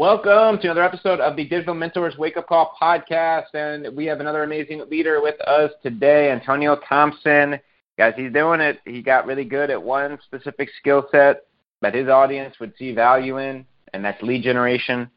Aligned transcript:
Welcome 0.00 0.58
to 0.60 0.68
another 0.68 0.82
episode 0.82 1.20
of 1.20 1.36
the 1.36 1.44
Digital 1.44 1.74
Mentors 1.74 2.16
Wake 2.16 2.38
Up 2.38 2.48
Call 2.48 2.74
podcast. 2.80 3.52
And 3.52 3.94
we 3.94 4.06
have 4.06 4.20
another 4.20 4.44
amazing 4.44 4.82
leader 4.90 5.20
with 5.20 5.38
us 5.42 5.72
today, 5.82 6.30
Antonio 6.30 6.80
Thompson. 6.88 7.60
Guys, 7.98 8.14
he's 8.16 8.32
doing 8.32 8.62
it. 8.62 8.80
He 8.86 9.02
got 9.02 9.26
really 9.26 9.44
good 9.44 9.68
at 9.68 9.82
one 9.82 10.18
specific 10.24 10.70
skill 10.78 11.06
set 11.12 11.42
that 11.82 11.94
his 11.94 12.08
audience 12.08 12.54
would 12.60 12.72
see 12.78 12.94
value 12.94 13.36
in, 13.36 13.66
and 13.92 14.02
that's 14.02 14.22
lead 14.22 14.42
generation. 14.42 15.10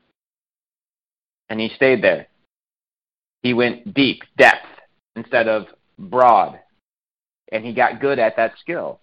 And 1.48 1.62
he 1.62 1.70
stayed 1.78 2.04
there. 2.04 2.28
He 3.42 3.54
went 3.54 3.94
deep, 3.94 4.24
depth, 4.38 4.68
instead 5.16 5.48
of 5.48 5.68
broad. 5.98 6.60
And 7.54 7.64
he 7.64 7.74
got 7.74 8.02
good 8.02 8.20
at 8.20 8.36
that 8.36 8.56
skill. 8.60 9.00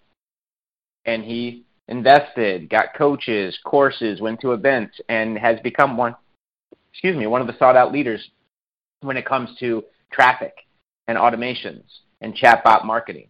And 1.05 1.23
he 1.23 1.65
invested, 1.91 2.69
got 2.69 2.95
coaches, 2.95 3.57
courses, 3.63 4.21
went 4.21 4.39
to 4.41 4.53
events, 4.53 4.99
and 5.09 5.37
has 5.37 5.59
become 5.59 5.97
one, 5.97 6.15
excuse 6.91 7.15
me, 7.15 7.27
one 7.27 7.41
of 7.41 7.47
the 7.47 7.57
sought 7.59 7.75
out 7.75 7.91
leaders 7.91 8.31
when 9.01 9.17
it 9.17 9.25
comes 9.25 9.49
to 9.59 9.83
traffic 10.11 10.53
and 11.07 11.17
automations 11.17 11.83
and 12.21 12.35
chatbot 12.35 12.85
marketing. 12.85 13.27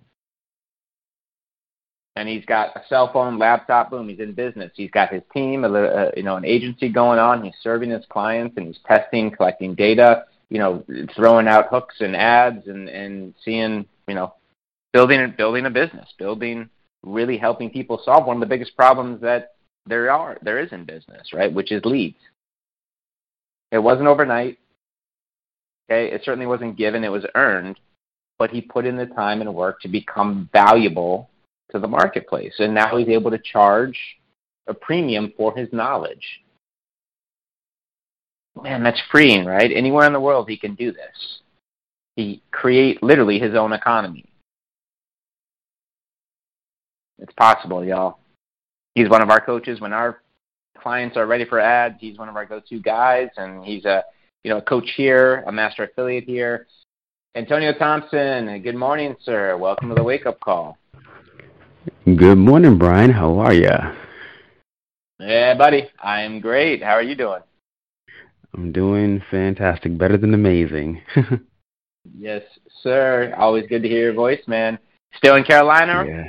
And 2.15 2.27
he's 2.29 2.45
got 2.45 2.75
a 2.75 2.81
cell 2.87 3.11
phone, 3.11 3.39
laptop, 3.39 3.89
boom, 3.89 4.09
he's 4.09 4.19
in 4.19 4.33
business. 4.33 4.71
He's 4.75 4.91
got 4.91 5.13
his 5.13 5.23
team, 5.33 5.63
a, 5.63 5.71
uh, 5.71 6.11
you 6.15 6.23
know, 6.23 6.35
an 6.35 6.45
agency 6.45 6.89
going 6.89 7.19
on. 7.19 7.43
He's 7.43 7.55
serving 7.63 7.89
his 7.89 8.05
clients 8.09 8.57
and 8.57 8.67
he's 8.67 8.79
testing, 8.85 9.31
collecting 9.31 9.75
data, 9.75 10.25
you 10.49 10.59
know, 10.59 10.83
throwing 11.15 11.47
out 11.47 11.69
hooks 11.69 11.95
and 11.99 12.15
ads 12.15 12.67
and, 12.67 12.89
and 12.89 13.33
seeing, 13.43 13.85
you 14.07 14.13
know, 14.13 14.33
building 14.91 15.33
building 15.37 15.65
a 15.65 15.69
business, 15.69 16.09
building 16.19 16.69
really 17.03 17.37
helping 17.37 17.69
people 17.69 18.01
solve 18.03 18.25
one 18.25 18.37
of 18.37 18.41
the 18.41 18.45
biggest 18.45 18.75
problems 18.75 19.21
that 19.21 19.55
there 19.85 20.11
are 20.11 20.37
there 20.41 20.59
is 20.59 20.71
in 20.71 20.85
business, 20.85 21.33
right? 21.33 21.51
Which 21.51 21.71
is 21.71 21.83
leads. 21.85 22.17
It 23.71 23.79
wasn't 23.79 24.07
overnight. 24.07 24.59
Okay, 25.89 26.13
it 26.13 26.21
certainly 26.23 26.45
wasn't 26.45 26.77
given, 26.77 27.03
it 27.03 27.09
was 27.09 27.25
earned, 27.35 27.79
but 28.37 28.49
he 28.49 28.61
put 28.61 28.85
in 28.85 28.95
the 28.95 29.07
time 29.07 29.41
and 29.41 29.53
work 29.53 29.81
to 29.81 29.87
become 29.87 30.49
valuable 30.53 31.29
to 31.71 31.79
the 31.79 31.87
marketplace. 31.87 32.53
And 32.59 32.73
now 32.73 32.97
he's 32.97 33.09
able 33.09 33.31
to 33.31 33.39
charge 33.39 33.97
a 34.67 34.73
premium 34.73 35.33
for 35.35 35.55
his 35.55 35.67
knowledge. 35.73 36.25
Man, 38.61 38.83
that's 38.83 39.01
freeing, 39.09 39.45
right? 39.45 39.71
Anywhere 39.73 40.05
in 40.05 40.13
the 40.13 40.19
world 40.19 40.49
he 40.49 40.57
can 40.57 40.75
do 40.75 40.91
this. 40.91 41.39
He 42.15 42.41
create 42.51 43.01
literally 43.01 43.39
his 43.39 43.55
own 43.55 43.73
economy. 43.73 44.25
It's 47.21 47.33
possible, 47.33 47.85
y'all. 47.85 48.17
He's 48.95 49.07
one 49.07 49.21
of 49.21 49.29
our 49.29 49.39
coaches 49.39 49.79
when 49.79 49.93
our 49.93 50.21
clients 50.77 51.15
are 51.15 51.27
ready 51.27 51.45
for 51.45 51.59
ads. 51.59 51.95
He's 51.99 52.17
one 52.17 52.27
of 52.27 52.35
our 52.35 52.45
go-to 52.45 52.79
guys, 52.79 53.29
and 53.37 53.63
he's 53.63 53.85
a 53.85 54.03
you 54.43 54.49
know 54.49 54.57
a 54.57 54.61
coach 54.61 54.89
here, 54.97 55.43
a 55.45 55.51
master 55.51 55.83
affiliate 55.83 56.23
here. 56.23 56.65
Antonio 57.35 57.73
Thompson, 57.73 58.59
good 58.63 58.75
morning, 58.75 59.15
sir. 59.23 59.55
Welcome 59.55 59.89
to 59.89 59.95
the 59.95 60.03
Wake 60.03 60.25
Up 60.25 60.39
Call. 60.39 60.77
Good 62.05 62.37
morning, 62.37 62.79
Brian. 62.79 63.11
How 63.11 63.37
are 63.37 63.53
you? 63.53 63.69
Yeah, 65.19 65.53
buddy. 65.53 65.89
I'm 66.03 66.39
great. 66.39 66.81
How 66.81 66.93
are 66.93 67.03
you 67.03 67.15
doing? 67.15 67.41
I'm 68.55 68.71
doing 68.71 69.21
fantastic. 69.29 69.95
Better 69.95 70.17
than 70.17 70.33
amazing. 70.33 71.03
yes, 72.17 72.41
sir. 72.81 73.33
Always 73.37 73.67
good 73.67 73.83
to 73.83 73.87
hear 73.87 74.05
your 74.05 74.13
voice, 74.13 74.41
man. 74.47 74.79
Still 75.15 75.35
in 75.35 75.43
Carolina? 75.43 76.03
Yeah. 76.07 76.27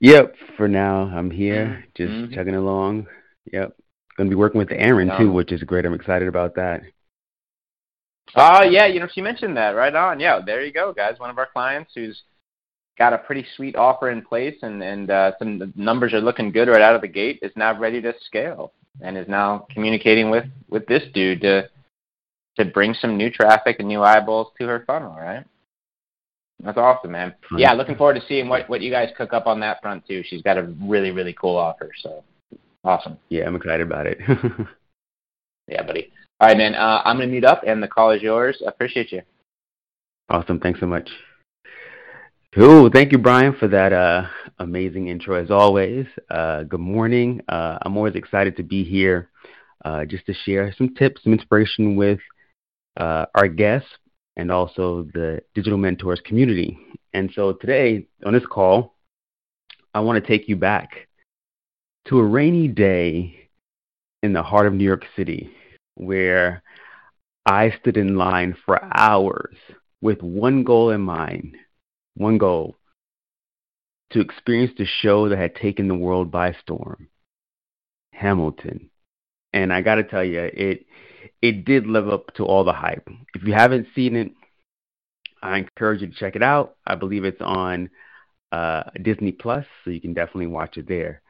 Yep. 0.00 0.34
For 0.56 0.68
now, 0.68 1.02
I'm 1.02 1.30
here, 1.30 1.84
just 1.94 2.10
mm-hmm. 2.10 2.34
chugging 2.34 2.54
along. 2.54 3.06
Yep. 3.52 3.76
Going 4.16 4.30
to 4.30 4.34
be 4.34 4.38
working 4.38 4.58
with 4.58 4.72
Aaron 4.72 5.10
too, 5.18 5.30
which 5.30 5.52
is 5.52 5.62
great. 5.62 5.84
I'm 5.84 5.94
excited 5.94 6.28
about 6.28 6.54
that. 6.54 6.82
Oh 8.34 8.62
yeah, 8.62 8.86
you 8.86 8.98
know 8.98 9.08
she 9.12 9.20
mentioned 9.20 9.56
that. 9.56 9.70
Right 9.70 9.94
on. 9.94 10.20
Yeah, 10.20 10.40
there 10.44 10.64
you 10.64 10.72
go, 10.72 10.92
guys. 10.92 11.18
One 11.18 11.30
of 11.30 11.38
our 11.38 11.48
clients 11.52 11.92
who's 11.94 12.22
got 12.98 13.12
a 13.12 13.18
pretty 13.18 13.46
sweet 13.56 13.76
offer 13.76 14.10
in 14.10 14.22
place, 14.22 14.56
and 14.62 14.82
and 14.82 15.10
uh, 15.10 15.32
some 15.38 15.72
numbers 15.76 16.12
are 16.12 16.20
looking 16.20 16.50
good 16.50 16.68
right 16.68 16.80
out 16.80 16.94
of 16.94 17.02
the 17.02 17.08
gate. 17.08 17.38
Is 17.42 17.52
now 17.56 17.78
ready 17.78 18.00
to 18.02 18.14
scale, 18.26 18.72
and 19.00 19.16
is 19.16 19.28
now 19.28 19.66
communicating 19.70 20.30
with 20.30 20.46
with 20.68 20.86
this 20.86 21.02
dude 21.14 21.42
to 21.42 21.68
to 22.56 22.64
bring 22.64 22.94
some 22.94 23.16
new 23.16 23.30
traffic 23.30 23.76
and 23.78 23.88
new 23.88 24.02
eyeballs 24.02 24.48
to 24.58 24.66
her 24.66 24.82
funnel. 24.86 25.14
Right. 25.14 25.44
That's 26.62 26.78
awesome, 26.78 27.12
man. 27.12 27.34
Yeah, 27.56 27.72
looking 27.74 27.96
forward 27.96 28.14
to 28.14 28.22
seeing 28.26 28.48
what 28.48 28.68
what 28.68 28.80
you 28.80 28.90
guys 28.90 29.10
cook 29.16 29.32
up 29.32 29.46
on 29.46 29.60
that 29.60 29.82
front 29.82 30.06
too. 30.06 30.22
She's 30.26 30.42
got 30.42 30.56
a 30.56 30.62
really 30.82 31.10
really 31.10 31.34
cool 31.34 31.56
offer, 31.56 31.90
so 32.02 32.24
awesome. 32.82 33.18
Yeah, 33.28 33.46
I'm 33.46 33.56
excited 33.56 33.86
about 33.86 34.06
it. 34.06 34.18
yeah, 35.68 35.82
buddy. 35.82 36.10
All 36.40 36.48
right, 36.48 36.56
man. 36.56 36.74
Uh, 36.74 37.02
I'm 37.04 37.16
gonna 37.16 37.28
mute 37.28 37.44
up, 37.44 37.62
and 37.66 37.82
the 37.82 37.88
call 37.88 38.10
is 38.10 38.22
yours. 38.22 38.62
I 38.64 38.70
appreciate 38.70 39.12
you. 39.12 39.22
Awesome. 40.28 40.58
Thanks 40.58 40.80
so 40.80 40.86
much. 40.86 41.08
Cool. 42.54 42.88
Thank 42.90 43.12
you, 43.12 43.18
Brian, 43.18 43.54
for 43.54 43.68
that 43.68 43.92
uh, 43.92 44.26
amazing 44.58 45.08
intro 45.08 45.40
as 45.40 45.50
always. 45.50 46.06
Uh, 46.30 46.62
good 46.62 46.80
morning. 46.80 47.42
Uh, 47.48 47.78
I'm 47.82 47.98
always 47.98 48.14
excited 48.14 48.56
to 48.56 48.62
be 48.62 48.82
here 48.82 49.28
uh, 49.84 50.06
just 50.06 50.24
to 50.26 50.32
share 50.32 50.74
some 50.76 50.94
tips, 50.94 51.22
some 51.22 51.34
inspiration 51.34 51.96
with 51.96 52.18
uh, 52.96 53.26
our 53.34 53.46
guests, 53.46 53.88
and 54.36 54.50
also 54.50 55.02
the 55.14 55.40
Digital 55.54 55.78
Mentors 55.78 56.20
community. 56.24 56.78
And 57.12 57.30
so 57.34 57.52
today 57.54 58.06
on 58.24 58.32
this 58.32 58.46
call, 58.46 58.94
I 59.94 60.00
want 60.00 60.22
to 60.22 60.26
take 60.26 60.48
you 60.48 60.56
back 60.56 61.08
to 62.08 62.18
a 62.18 62.24
rainy 62.24 62.68
day 62.68 63.48
in 64.22 64.32
the 64.32 64.42
heart 64.42 64.66
of 64.66 64.74
New 64.74 64.84
York 64.84 65.04
City 65.16 65.50
where 65.94 66.62
I 67.46 67.72
stood 67.80 67.96
in 67.96 68.16
line 68.16 68.56
for 68.64 68.78
hours 68.82 69.56
with 70.00 70.22
one 70.22 70.64
goal 70.64 70.90
in 70.90 71.00
mind, 71.00 71.56
one 72.14 72.38
goal 72.38 72.76
to 74.10 74.20
experience 74.20 74.72
the 74.76 74.86
show 74.86 75.28
that 75.28 75.38
had 75.38 75.56
taken 75.56 75.88
the 75.88 75.94
world 75.94 76.30
by 76.30 76.54
storm, 76.62 77.08
Hamilton. 78.12 78.90
And 79.52 79.72
I 79.72 79.80
got 79.80 79.96
to 79.96 80.04
tell 80.04 80.24
you, 80.24 80.40
it 80.40 80.86
it 81.42 81.64
did 81.64 81.86
live 81.86 82.08
up 82.08 82.34
to 82.34 82.44
all 82.44 82.64
the 82.64 82.72
hype. 82.72 83.08
If 83.34 83.42
you 83.44 83.52
haven't 83.52 83.88
seen 83.94 84.16
it, 84.16 84.32
I 85.42 85.58
encourage 85.58 86.00
you 86.00 86.08
to 86.08 86.14
check 86.14 86.36
it 86.36 86.42
out. 86.42 86.76
I 86.86 86.94
believe 86.94 87.24
it's 87.24 87.40
on 87.40 87.90
uh, 88.52 88.84
Disney 89.02 89.32
Plus, 89.32 89.64
so 89.84 89.90
you 89.90 90.00
can 90.00 90.14
definitely 90.14 90.46
watch 90.48 90.76
it 90.76 90.88
there. 90.88 91.22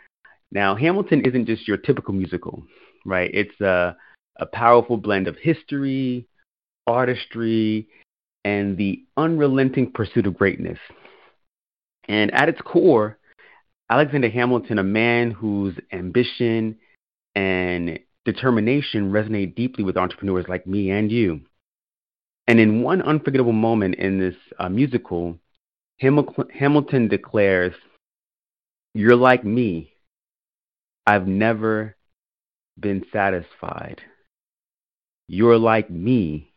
Now, 0.51 0.75
Hamilton 0.77 1.23
isn't 1.25 1.47
just 1.47 1.67
your 1.67 1.77
typical 1.77 2.15
musical, 2.15 2.63
right? 3.05 3.31
It's 3.33 3.61
a, 3.61 3.97
a 4.37 4.47
powerful 4.47 4.97
blend 4.97 5.29
of 5.29 5.37
history, 5.37 6.29
artistry, 6.87 7.89
and 8.45 8.77
the 8.77 9.05
unrelenting 9.17 9.91
pursuit 9.91 10.27
of 10.27 10.39
greatness. 10.39 10.79
And 12.09 12.33
at 12.33 12.49
its 12.49 12.61
core, 12.61 13.19
Alexander 13.91 14.29
Hamilton, 14.29 14.79
a 14.79 14.85
man 14.85 15.33
whose 15.33 15.77
ambition 15.93 16.79
and 17.35 17.99
determination 18.27 19.11
resonate 19.11 19.55
deeply 19.55 19.85
with 19.85 19.97
entrepreneurs 19.97 20.45
like 20.49 20.67
me 20.67 20.91
and 20.91 21.11
you. 21.11 21.41
And 22.47 22.61
in 22.61 22.83
one 22.83 23.01
unforgettable 23.01 23.53
moment 23.53 23.95
in 23.95 24.19
this 24.19 24.37
uh, 24.59 24.69
musical, 24.69 25.39
Hamilton 25.99 27.09
declares, 27.09 27.75
You're 28.93 29.17
like 29.17 29.45
me. 29.45 29.93
I've 31.07 31.27
never 31.27 31.97
been 32.79 33.05
satisfied. 33.13 34.03
You're 35.29 35.59
like 35.59 35.91
me. 35.91 36.51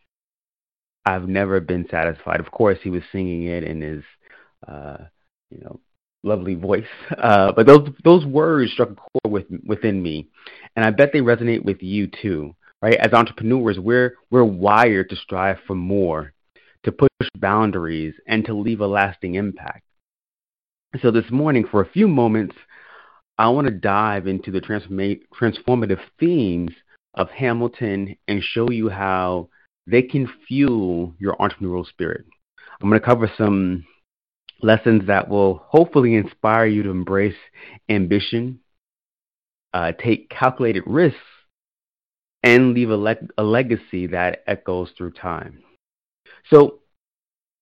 I've 1.05 1.27
never 1.27 1.59
been 1.59 1.87
satisfied. 1.89 2.39
Of 2.39 2.51
course, 2.51 2.79
he 2.83 2.89
was 2.89 3.03
singing 3.11 3.43
it 3.43 3.63
in 3.63 3.81
his, 3.81 4.03
uh, 4.67 4.97
you 5.49 5.59
know, 5.61 5.79
lovely 6.23 6.55
voice. 6.55 6.85
Uh, 7.17 7.51
but 7.51 7.65
those 7.65 7.89
those 8.03 8.25
words 8.25 8.71
struck 8.71 8.91
a 8.91 8.95
chord 8.95 9.33
with, 9.33 9.45
within 9.65 10.01
me, 10.01 10.29
and 10.75 10.85
I 10.85 10.91
bet 10.91 11.11
they 11.11 11.19
resonate 11.19 11.65
with 11.65 11.81
you 11.81 12.07
too. 12.07 12.55
Right? 12.81 12.95
As 12.95 13.11
entrepreneurs, 13.11 13.77
we're 13.77 14.15
we're 14.31 14.45
wired 14.45 15.09
to 15.09 15.15
strive 15.17 15.57
for 15.67 15.75
more, 15.75 16.33
to 16.83 16.91
push 16.93 17.09
boundaries, 17.37 18.13
and 18.25 18.45
to 18.45 18.53
leave 18.53 18.79
a 18.79 18.87
lasting 18.87 19.35
impact. 19.35 19.83
So 21.01 21.11
this 21.11 21.29
morning, 21.29 21.65
for 21.69 21.81
a 21.81 21.89
few 21.89 22.07
moments, 22.07 22.55
I 23.37 23.49
want 23.49 23.67
to 23.67 23.73
dive 23.73 24.27
into 24.27 24.49
the 24.49 24.61
transformative 24.61 25.99
themes 26.19 26.71
of 27.15 27.29
Hamilton 27.29 28.15
and 28.27 28.41
show 28.41 28.69
you 28.69 28.89
how 28.89 29.49
they 29.87 30.01
can 30.01 30.29
fuel 30.47 31.13
your 31.19 31.35
entrepreneurial 31.37 31.87
spirit. 31.87 32.25
I'm 32.81 32.89
going 32.89 32.99
to 32.99 33.05
cover 33.05 33.31
some 33.37 33.85
lessons 34.61 35.07
that 35.07 35.29
will 35.29 35.63
hopefully 35.67 36.15
inspire 36.15 36.65
you 36.65 36.83
to 36.83 36.89
embrace 36.89 37.35
ambition, 37.87 38.59
uh, 39.73 39.91
take 39.93 40.29
calculated 40.29 40.83
risks, 40.85 41.19
and 42.43 42.73
leave 42.73 42.89
a, 42.89 42.97
le- 42.97 43.15
a 43.37 43.43
legacy 43.43 44.07
that 44.07 44.43
echoes 44.47 44.91
through 44.97 45.11
time. 45.11 45.63
So, 46.49 46.79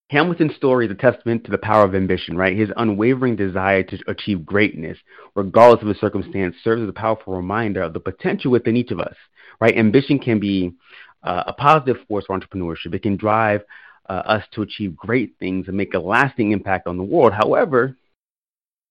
Hamilton's 0.10 0.56
story 0.56 0.86
is 0.86 0.92
a 0.92 0.96
testament 0.96 1.44
to 1.44 1.52
the 1.52 1.58
power 1.58 1.84
of 1.84 1.94
ambition, 1.94 2.38
right? 2.38 2.56
His 2.56 2.70
unwavering 2.78 3.36
desire 3.36 3.84
to 3.84 3.98
achieve 4.08 4.46
greatness, 4.46 4.98
regardless 5.36 5.82
of 5.82 5.90
the 5.90 5.96
circumstance, 5.96 6.56
serves 6.64 6.82
as 6.82 6.88
a 6.88 6.94
powerful 6.94 7.36
reminder 7.36 7.82
of 7.82 7.92
the 7.92 8.00
potential 8.00 8.52
within 8.52 8.78
each 8.78 8.92
of 8.92 9.02
us, 9.02 9.16
right? 9.60 9.76
Ambition 9.76 10.18
can 10.18 10.40
be 10.40 10.72
uh, 11.24 11.44
a 11.48 11.54
positive 11.54 11.98
force 12.08 12.26
for 12.26 12.40
entrepreneurship. 12.40 12.94
It 12.94 13.04
can 13.04 13.18
drive 13.18 13.64
uh, 14.10 14.24
us 14.26 14.44
to 14.54 14.62
achieve 14.62 14.96
great 14.96 15.36
things 15.40 15.68
and 15.68 15.78
make 15.78 15.94
a 15.94 16.00
lasting 16.00 16.52
impact 16.52 16.88
on 16.88 16.98
the 16.98 17.04
world. 17.04 17.34
However, 17.34 17.96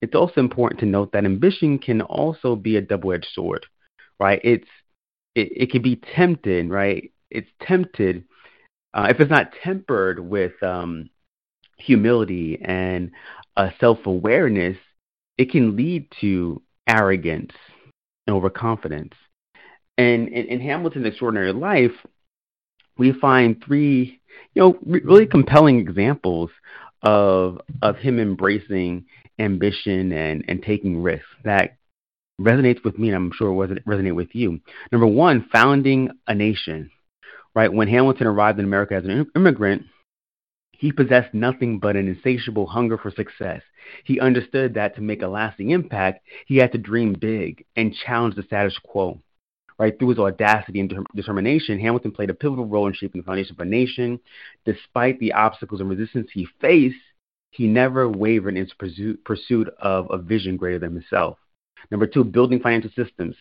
it's 0.03 0.15
also 0.15 0.41
important 0.41 0.81
to 0.81 0.87
note 0.87 1.13
that 1.13 1.25
ambition 1.25 1.79
can 1.79 2.03
also 2.03 2.55
be 2.55 2.77
a 2.77 2.83
double-edged 2.83 3.29
sword, 3.33 3.67
right? 4.21 4.41
It's 4.45 4.69
it, 5.35 5.49
it 5.55 5.71
can 5.71 5.83
be 5.83 5.97
tempted, 6.15 6.71
right? 6.71 7.11
It's 7.31 7.49
tempted 7.63 8.25
uh, 8.97 9.09
if 9.11 9.21
it's 9.21 9.31
not 9.31 9.53
tempered 9.63 10.19
with 10.19 10.61
um, 10.63 11.11
humility 11.77 12.59
and 12.63 13.11
uh, 13.57 13.69
self 13.79 13.99
awareness, 14.07 14.79
it 15.37 15.51
can 15.51 15.77
lead 15.77 16.09
to 16.23 16.63
arrogance 16.89 17.53
and 18.27 18.35
overconfidence. 18.35 19.13
And 19.99 20.29
in, 20.29 20.47
in, 20.47 20.61
Hamilton's 20.61 21.07
extraordinary 21.07 21.53
life, 21.53 21.93
we 22.97 23.13
find 23.13 23.63
three, 23.63 24.21
you 24.55 24.63
know, 24.63 24.79
really 24.83 25.27
compelling 25.27 25.79
examples 25.79 26.51
of 27.03 27.61
of 27.83 27.97
him 27.97 28.19
embracing 28.19 29.05
ambition 29.39 30.13
and 30.13 30.45
and 30.49 30.63
taking 30.63 31.03
risks 31.03 31.27
that 31.45 31.77
resonates 32.41 32.85
with 32.85 32.99
me, 32.99 33.09
and 33.09 33.17
I'm 33.17 33.33
sure 33.33 33.65
it 33.65 33.87
resonate 33.87 34.15
with 34.15 34.35
you. 34.35 34.61
Number 34.93 35.07
one, 35.07 35.49
founding 35.53 36.11
a 36.27 36.35
nation 36.35 36.91
right? 37.57 37.73
When 37.73 37.89
Hamilton 37.89 38.29
arrived 38.29 38.61
in 38.61 38.67
America 38.67 38.95
as 38.95 39.05
an 39.05 39.27
immigrant, 39.35 39.87
he 40.73 40.93
possessed 40.93 41.33
nothing 41.33 41.79
but 41.79 41.97
an 41.97 42.07
insatiable 42.07 42.67
hunger 42.67 42.99
for 42.99 43.11
success. 43.11 43.63
He 44.05 44.21
understood 44.21 44.75
that 44.75 44.95
to 44.97 45.01
make 45.01 45.23
a 45.23 45.27
lasting 45.27 45.71
impact, 45.71 46.21
he 46.47 46.59
had 46.59 46.73
to 46.73 46.79
dream 46.79 47.15
big 47.19 47.65
and 47.75 47.95
challenge 47.95 48.35
the 48.37 48.43
status 48.43 48.79
quo. 48.85 49.21
Right 49.79 49.99
through 49.99 50.09
his 50.09 50.19
audacity 50.19 50.81
and 50.81 51.07
determination, 51.15 51.79
Hamilton 51.79 52.13
played 52.13 52.31
a 52.31 52.35
pivotal 52.35 52.65
role 52.65 52.87
in 52.87 52.95
shaping 52.95 53.21
the 53.21 53.27
foundation 53.27 53.57
of 53.57 53.61
a 53.61 53.69
nation. 53.69 54.19
Despite 54.65 55.21
the 55.21 55.35
obstacles 55.35 55.81
and 55.81 55.91
resistance 55.91 56.29
he 56.33 56.47
faced, 56.61 56.97
he 57.51 57.67
never 57.67 58.09
wavered 58.09 58.57
in 58.57 58.65
his 58.65 58.73
pursuit 59.25 59.69
of 59.79 60.07
a 60.11 60.19
vision 60.19 60.57
greater 60.57 60.79
than 60.79 60.95
himself. 60.95 61.39
Number 61.91 62.07
two, 62.07 62.25
building 62.25 62.61
financial 62.61 62.91
systems. 62.97 63.37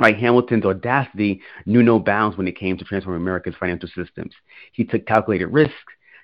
Right, 0.00 0.16
Hamilton's 0.16 0.64
audacity 0.64 1.42
knew 1.66 1.82
no 1.82 1.98
bounds 1.98 2.36
when 2.36 2.48
it 2.48 2.58
came 2.58 2.78
to 2.78 2.84
transforming 2.84 3.20
America's 3.20 3.54
financial 3.58 3.90
systems. 3.94 4.32
He 4.72 4.84
took 4.84 5.06
calculated 5.06 5.48
risks, 5.48 5.74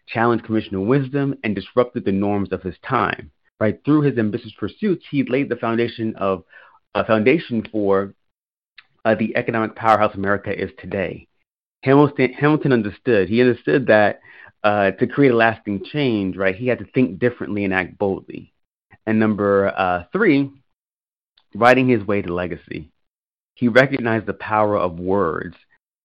challenged 0.07 0.45
conventional 0.45 0.87
wisdom, 0.87 1.35
and 1.45 1.55
disrupted 1.55 2.05
the 2.05 2.13
norms 2.13 2.51
of 2.51 2.63
his 2.63 2.77
time. 2.89 3.31
Right, 3.61 3.79
through 3.85 4.03
his 4.03 4.17
ambitious 4.19 4.53
pursuits, 4.57 5.05
he 5.11 5.25
laid 5.25 5.49
the 5.49 5.57
foundation 5.57 6.15
of 6.17 6.45
a 6.95 7.05
foundation 7.05 7.67
for 7.71 8.15
uh, 9.05 9.15
the 9.15 9.37
economic 9.37 9.75
powerhouse 9.75 10.15
America 10.15 10.51
is 10.51 10.71
today. 10.79 11.27
Hamilton, 11.83 12.33
Hamilton 12.33 12.73
understood. 12.73 13.29
He 13.29 13.41
understood 13.41 13.87
that 13.87 14.21
uh, 14.65 14.91
to 14.93 15.07
create 15.07 15.31
a 15.31 15.37
lasting 15.37 15.85
change, 15.85 16.37
right, 16.37 16.55
he 16.55 16.67
had 16.67 16.79
to 16.79 16.87
think 16.93 17.19
differently 17.19 17.65
and 17.65 17.73
act 17.73 17.99
boldly. 17.99 18.53
And 19.07 19.19
number 19.19 19.69
uh, 19.69 20.05
three, 20.13 20.51
writing 21.55 21.89
his 21.89 22.07
way 22.07 22.23
to 22.23 22.35
legacy. 22.35 22.91
He 23.55 23.69
recognized 23.69 24.27
the 24.27 24.35
power 24.35 24.77
of 24.77 24.99
words 25.01 25.57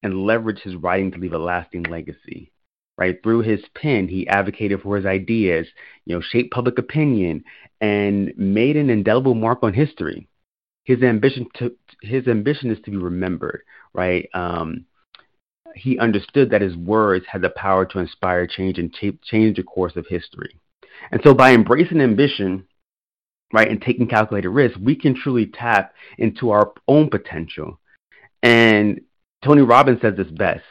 and 0.01 0.13
leveraged 0.13 0.62
his 0.62 0.75
writing 0.75 1.12
to 1.12 1.18
leave 1.18 1.34
a 1.34 1.38
lasting 1.38 1.84
legacy. 1.84 2.51
Right 2.98 3.22
through 3.24 3.42
his 3.42 3.62
pen, 3.75 4.07
he 4.07 4.28
advocated 4.28 4.81
for 4.81 4.95
his 4.95 5.06
ideas, 5.06 5.68
you 6.06 6.16
know, 6.16 6.22
shaped 6.22 6.54
public 6.54 6.78
opinion, 6.78 7.44
and 7.81 8.34
made 8.38 8.78
an 8.78 8.90
indelible 8.90 9.34
mark 9.34 9.60
on 9.63 9.74
history. 9.74 10.28
His 10.83 11.01
ambition 11.01 11.47
to 11.56 11.71
his 12.01 12.27
ambition 12.27 12.71
is 12.71 12.80
to 12.85 12.91
be 12.91 12.97
remembered. 12.97 13.62
Right. 13.94 14.30
Um, 14.33 14.85
he 15.75 15.97
understood 15.97 16.50
that 16.51 16.62
his 16.62 16.75
words 16.75 17.25
had 17.27 17.41
the 17.41 17.50
power 17.50 17.85
to 17.85 18.00
inspire 18.00 18.47
change 18.47 18.77
and 18.77 18.94
change 19.24 19.57
the 19.57 19.63
course 19.63 19.95
of 19.95 20.06
history. 20.07 20.59
And 21.12 21.21
so, 21.24 21.33
by 21.33 21.53
embracing 21.53 22.01
ambition, 22.01 22.68
right, 23.51 23.69
and 23.69 23.81
taking 23.81 24.07
calculated 24.07 24.50
risks, 24.50 24.77
we 24.77 24.95
can 24.95 25.15
truly 25.15 25.47
tap 25.47 25.94
into 26.18 26.51
our 26.51 26.74
own 26.88 27.09
potential. 27.09 27.80
And 28.41 29.01
Tony 29.44 29.62
Robbins 29.62 30.01
says 30.01 30.15
this 30.15 30.30
best, 30.31 30.63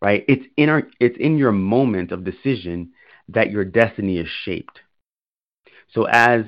right? 0.00 0.24
It's 0.28 0.44
in 0.56 0.68
our, 0.68 0.84
it's 1.00 1.16
in 1.18 1.38
your 1.38 1.52
moment 1.52 2.10
of 2.12 2.24
decision 2.24 2.92
that 3.28 3.50
your 3.50 3.64
destiny 3.64 4.18
is 4.18 4.28
shaped. 4.44 4.80
So 5.92 6.04
as 6.04 6.44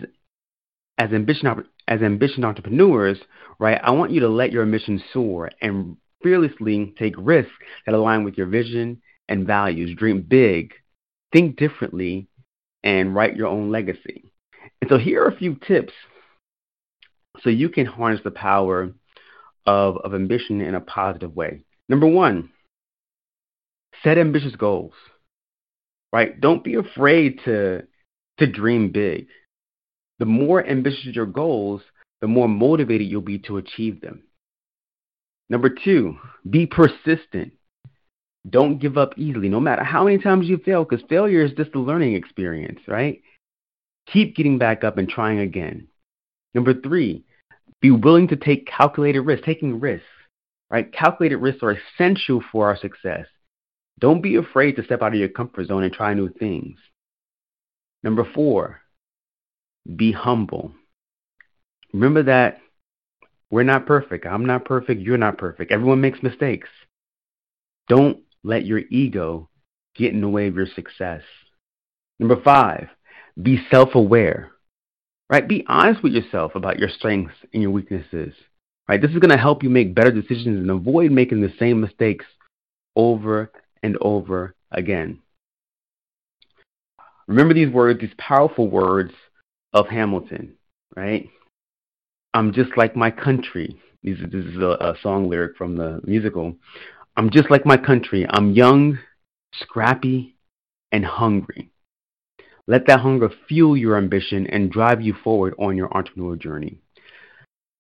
as 0.99 1.13
ambition 1.13 1.47
as 1.89 2.03
ambition 2.03 2.45
entrepreneurs, 2.45 3.19
right? 3.59 3.81
I 3.83 3.91
want 3.93 4.13
you 4.13 4.21
to 4.21 4.29
let 4.29 4.53
your 4.53 4.67
mission 4.67 5.03
soar 5.13 5.51
and 5.61 5.97
fearlessly 6.23 6.95
take 6.99 7.15
risks 7.17 7.53
that 7.85 7.95
align 7.95 8.25
with 8.25 8.37
your 8.37 8.47
vision 8.47 9.01
and 9.29 9.47
values. 9.47 9.97
Dream 9.97 10.23
big, 10.23 10.73
think 11.33 11.57
differently, 11.57 12.29
and 12.83 13.15
write 13.15 13.37
your 13.37 13.49
own 13.49 13.71
legacy. 13.71 14.33
And 14.81 14.91
so 14.91 14.99
here 14.99 15.23
are 15.23 15.29
a 15.29 15.37
few 15.37 15.55
tips 15.55 15.93
so 17.41 17.51
you 17.51 17.69
can 17.69 17.87
harness 17.87 18.21
the 18.25 18.31
power 18.31 18.93
of, 19.67 19.97
of 19.99 20.15
ambition 20.15 20.61
in 20.61 20.75
a 20.75 20.81
positive 20.81 21.35
way. 21.35 21.63
Number 21.89 22.07
one, 22.07 22.51
set 24.03 24.19
ambitious 24.19 24.57
goals. 24.57 24.95
Right? 26.13 26.41
Don't 26.41 26.65
be 26.65 26.75
afraid 26.75 27.41
to 27.45 27.83
to 28.39 28.47
dream 28.47 28.91
big. 28.91 29.27
The 30.19 30.25
more 30.25 30.67
ambitious 30.67 31.15
your 31.15 31.27
goals, 31.27 31.83
the 32.21 32.27
more 32.27 32.49
motivated 32.49 33.09
you'll 33.09 33.21
be 33.21 33.39
to 33.41 33.59
achieve 33.59 34.01
them. 34.01 34.23
Number 35.49 35.69
two, 35.69 36.17
be 36.49 36.67
persistent. 36.67 37.53
Don't 38.49 38.79
give 38.79 38.97
up 38.97 39.15
easily, 39.17 39.49
no 39.49 39.61
matter 39.61 39.85
how 39.85 40.05
many 40.05 40.19
times 40.19 40.47
you 40.47 40.59
fail, 40.59 40.85
because 40.85 41.05
failure 41.09 41.45
is 41.45 41.53
just 41.53 41.75
a 41.75 41.81
learning 41.81 42.15
experience, 42.15 42.81
right? 42.87 43.21
Keep 44.13 44.37
getting 44.37 44.59
back 44.59 44.85
up 44.85 44.99
and 44.99 45.09
trying 45.09 45.41
again. 45.41 45.89
Number 46.55 46.73
three, 46.73 47.25
be 47.81 47.91
willing 47.91 48.29
to 48.29 48.37
take 48.37 48.67
calculated 48.67 49.21
risks, 49.21 49.45
taking 49.45 49.81
risks. 49.81 50.07
Right? 50.69 50.93
Calculated 50.93 51.37
risks 51.37 51.63
are 51.63 51.79
essential 51.79 52.43
for 52.51 52.67
our 52.67 52.77
success. 52.77 53.27
Don't 54.01 54.21
be 54.21 54.35
afraid 54.35 54.75
to 54.77 54.85
step 54.85 55.01
out 55.01 55.13
of 55.13 55.19
your 55.19 55.29
comfort 55.29 55.69
zone 55.69 55.85
and 55.85 55.93
try 55.93 56.13
new 56.13 56.29
things. 56.29 56.77
Number 58.03 58.29
four, 58.35 58.81
be 59.95 60.13
humble. 60.13 60.73
Remember 61.93 62.23
that 62.25 62.59
we're 63.51 63.63
not 63.63 63.87
perfect. 63.87 64.27
I'm 64.27 64.47
not 64.47 64.65
perfect. 64.65 65.01
You're 65.01 65.19
not 65.19 65.39
perfect. 65.39 65.71
Everyone 65.71 66.01
makes 66.01 66.23
mistakes. 66.23 66.69
Don't 67.89 68.19
let 68.43 68.67
your 68.67 68.81
ego 68.91 69.49
get 69.95 70.13
in 70.13 70.21
the 70.21 70.29
way 70.29 70.49
of 70.49 70.57
your 70.57 70.67
success. 70.75 71.23
Number 72.19 72.41
five, 72.43 72.89
be 73.41 73.59
self 73.71 73.95
aware, 73.95 74.51
right? 75.31 75.47
Be 75.47 75.65
honest 75.69 76.03
with 76.03 76.13
yourself 76.13 76.55
about 76.55 76.79
your 76.79 76.89
strengths 76.89 77.35
and 77.53 77.63
your 77.63 77.71
weaknesses, 77.71 78.35
right? 78.89 79.01
This 79.01 79.13
is 79.13 79.19
going 79.19 79.31
to 79.31 79.37
help 79.37 79.63
you 79.63 79.71
make 79.71 79.95
better 79.95 80.11
decisions 80.11 80.59
and 80.59 80.71
avoid 80.71 81.13
making 81.13 81.41
the 81.41 81.53
same 81.59 81.81
mistakes 81.81 82.25
over 82.97 83.53
and 83.83 83.97
over 84.01 84.55
again. 84.73 85.21
Remember 87.29 87.55
these 87.55 87.73
words, 87.73 88.01
these 88.01 88.15
powerful 88.19 88.69
words 88.69 89.13
of 89.77 89.89
Hamilton, 89.89 90.55
right? 90.97 91.29
I'm 92.33 92.53
just 92.55 92.71
like 92.79 92.97
my 92.97 93.11
country. 93.11 93.79
This 94.03 94.19
is 94.19 94.57
a, 94.57 94.77
a 94.81 94.95
song 95.03 95.29
lyric 95.29 95.57
from 95.57 95.77
the 95.77 96.01
musical. 96.05 96.57
I'm 97.17 97.29
just 97.29 97.51
like 97.51 97.67
my 97.67 97.77
country. 97.77 98.27
I'm 98.29 98.53
young, 98.53 98.99
scrappy, 99.53 100.37
and 100.93 101.05
hungry. 101.05 101.71
Let 102.67 102.87
that 102.87 103.01
hunger 103.01 103.31
fuel 103.49 103.77
your 103.77 103.99
ambition 103.99 104.47
and 104.47 104.73
drive 104.73 105.03
you 105.03 105.15
forward 105.23 105.55
on 105.59 105.77
your 105.77 105.91
entrepreneurial 105.91 106.41
journey. 106.41 106.79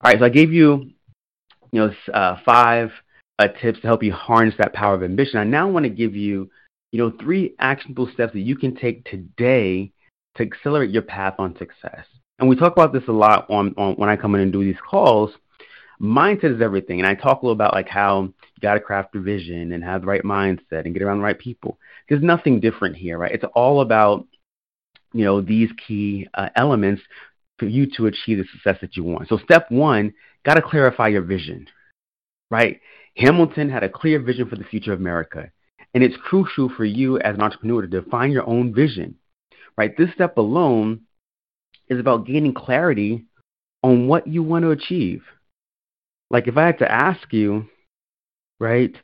All 0.02 0.10
right, 0.10 0.18
so 0.18 0.26
I 0.26 0.28
gave 0.28 0.52
you, 0.52 0.90
you 1.72 1.80
know, 1.80 1.90
uh, 2.12 2.36
five 2.44 2.90
uh, 3.38 3.48
tips 3.48 3.80
to 3.80 3.86
help 3.86 4.02
you 4.02 4.12
harness 4.12 4.54
that 4.58 4.74
power 4.74 4.94
of 4.94 5.02
ambition. 5.02 5.38
I 5.38 5.44
now 5.44 5.68
want 5.68 5.84
to 5.84 5.90
give 5.90 6.14
you, 6.14 6.50
you 6.92 6.98
know, 6.98 7.12
three 7.18 7.54
actionable 7.58 8.10
steps 8.12 8.34
that 8.34 8.40
you 8.40 8.54
can 8.54 8.76
take 8.76 9.04
today 9.04 9.92
to 10.36 10.42
accelerate 10.42 10.90
your 10.90 11.02
path 11.02 11.34
on 11.38 11.56
success. 11.56 12.04
And 12.38 12.48
we 12.48 12.56
talk 12.56 12.72
about 12.72 12.92
this 12.92 13.04
a 13.08 13.12
lot 13.12 13.48
on, 13.48 13.74
on 13.76 13.94
when 13.94 14.08
I 14.08 14.16
come 14.16 14.34
in 14.34 14.42
and 14.42 14.52
do 14.52 14.62
these 14.62 14.80
calls. 14.88 15.30
mindset 16.00 16.54
is 16.54 16.60
everything. 16.60 17.00
And 17.00 17.08
I 17.08 17.14
talk 17.14 17.42
a 17.42 17.46
little 17.46 17.52
about 17.52 17.74
like 17.74 17.88
how 17.88 18.22
you 18.22 18.60
got 18.60 18.74
to 18.74 18.80
craft 18.80 19.14
your 19.14 19.22
vision 19.22 19.72
and 19.72 19.82
have 19.82 20.02
the 20.02 20.06
right 20.06 20.22
mindset 20.22 20.84
and 20.84 20.92
get 20.92 21.02
around 21.02 21.18
the 21.18 21.24
right 21.24 21.38
people. 21.38 21.78
There's 22.08 22.22
nothing 22.22 22.60
different 22.60 22.96
here, 22.96 23.18
right? 23.18 23.32
It's 23.32 23.44
all 23.54 23.80
about 23.80 24.26
you 25.12 25.24
know 25.24 25.40
these 25.40 25.70
key 25.86 26.28
uh, 26.34 26.50
elements 26.56 27.02
for 27.58 27.66
you 27.66 27.86
to 27.96 28.06
achieve 28.06 28.38
the 28.38 28.44
success 28.52 28.76
that 28.82 28.96
you 28.96 29.04
want. 29.04 29.28
So 29.28 29.38
step 29.38 29.70
one, 29.70 30.12
got 30.44 30.54
to 30.54 30.62
clarify 30.62 31.08
your 31.08 31.22
vision, 31.22 31.66
right? 32.50 32.80
Hamilton 33.16 33.70
had 33.70 33.82
a 33.82 33.88
clear 33.88 34.20
vision 34.20 34.48
for 34.48 34.56
the 34.56 34.64
future 34.64 34.92
of 34.92 35.00
America, 35.00 35.50
and 35.94 36.04
it's 36.04 36.16
crucial 36.22 36.68
for 36.68 36.84
you 36.84 37.18
as 37.20 37.34
an 37.34 37.40
entrepreneur 37.40 37.80
to 37.80 37.88
define 37.88 38.30
your 38.30 38.46
own 38.46 38.74
vision, 38.74 39.14
right? 39.76 39.96
This 39.96 40.12
step 40.14 40.38
alone 40.38 41.02
is 41.88 42.00
about 42.00 42.26
gaining 42.26 42.54
clarity 42.54 43.26
on 43.82 44.08
what 44.08 44.26
you 44.26 44.42
want 44.42 44.64
to 44.64 44.70
achieve. 44.70 45.22
Like 46.30 46.48
if 46.48 46.56
I 46.56 46.66
had 46.66 46.78
to 46.78 46.90
ask 46.90 47.32
you, 47.32 47.68
right, 48.58 48.94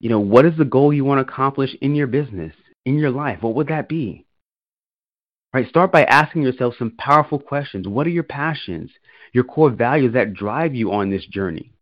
you 0.00 0.10
know, 0.10 0.20
what 0.20 0.44
is 0.44 0.56
the 0.56 0.64
goal 0.64 0.92
you 0.92 1.04
want 1.04 1.26
to 1.26 1.32
accomplish 1.32 1.74
in 1.80 1.94
your 1.94 2.06
business, 2.06 2.54
in 2.84 2.98
your 2.98 3.10
life? 3.10 3.42
What 3.42 3.54
would 3.56 3.68
that 3.68 3.88
be? 3.88 4.26
Right? 5.52 5.68
Start 5.68 5.90
by 5.90 6.04
asking 6.04 6.42
yourself 6.42 6.74
some 6.78 6.92
powerful 6.98 7.38
questions. 7.38 7.88
What 7.88 8.06
are 8.06 8.10
your 8.10 8.22
passions, 8.22 8.90
your 9.32 9.44
core 9.44 9.70
values 9.70 10.12
that 10.12 10.34
drive 10.34 10.74
you 10.74 10.92
on 10.92 11.10
this 11.10 11.26
journey? 11.26 11.72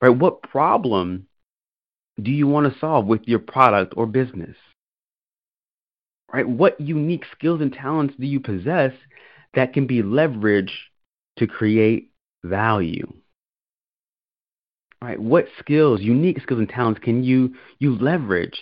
Right? 0.00 0.08
What 0.08 0.42
problem 0.42 1.26
do 2.20 2.30
you 2.30 2.48
want 2.48 2.72
to 2.72 2.78
solve 2.80 3.06
with 3.06 3.22
your 3.26 3.38
product 3.38 3.94
or 3.96 4.06
business? 4.06 4.56
Right? 6.32 6.48
What 6.48 6.80
unique 6.80 7.24
skills 7.32 7.60
and 7.60 7.72
talents 7.72 8.14
do 8.18 8.26
you 8.26 8.40
possess 8.40 8.92
that 9.54 9.72
can 9.72 9.86
be 9.86 10.02
leveraged 10.02 10.70
to 11.38 11.46
create 11.46 12.10
value? 12.44 13.12
Right? 15.02 15.20
What 15.20 15.46
skills, 15.58 16.00
unique 16.00 16.40
skills 16.42 16.60
and 16.60 16.68
talents 16.68 17.00
can 17.02 17.24
you 17.24 17.54
you 17.78 17.96
leverage 17.96 18.58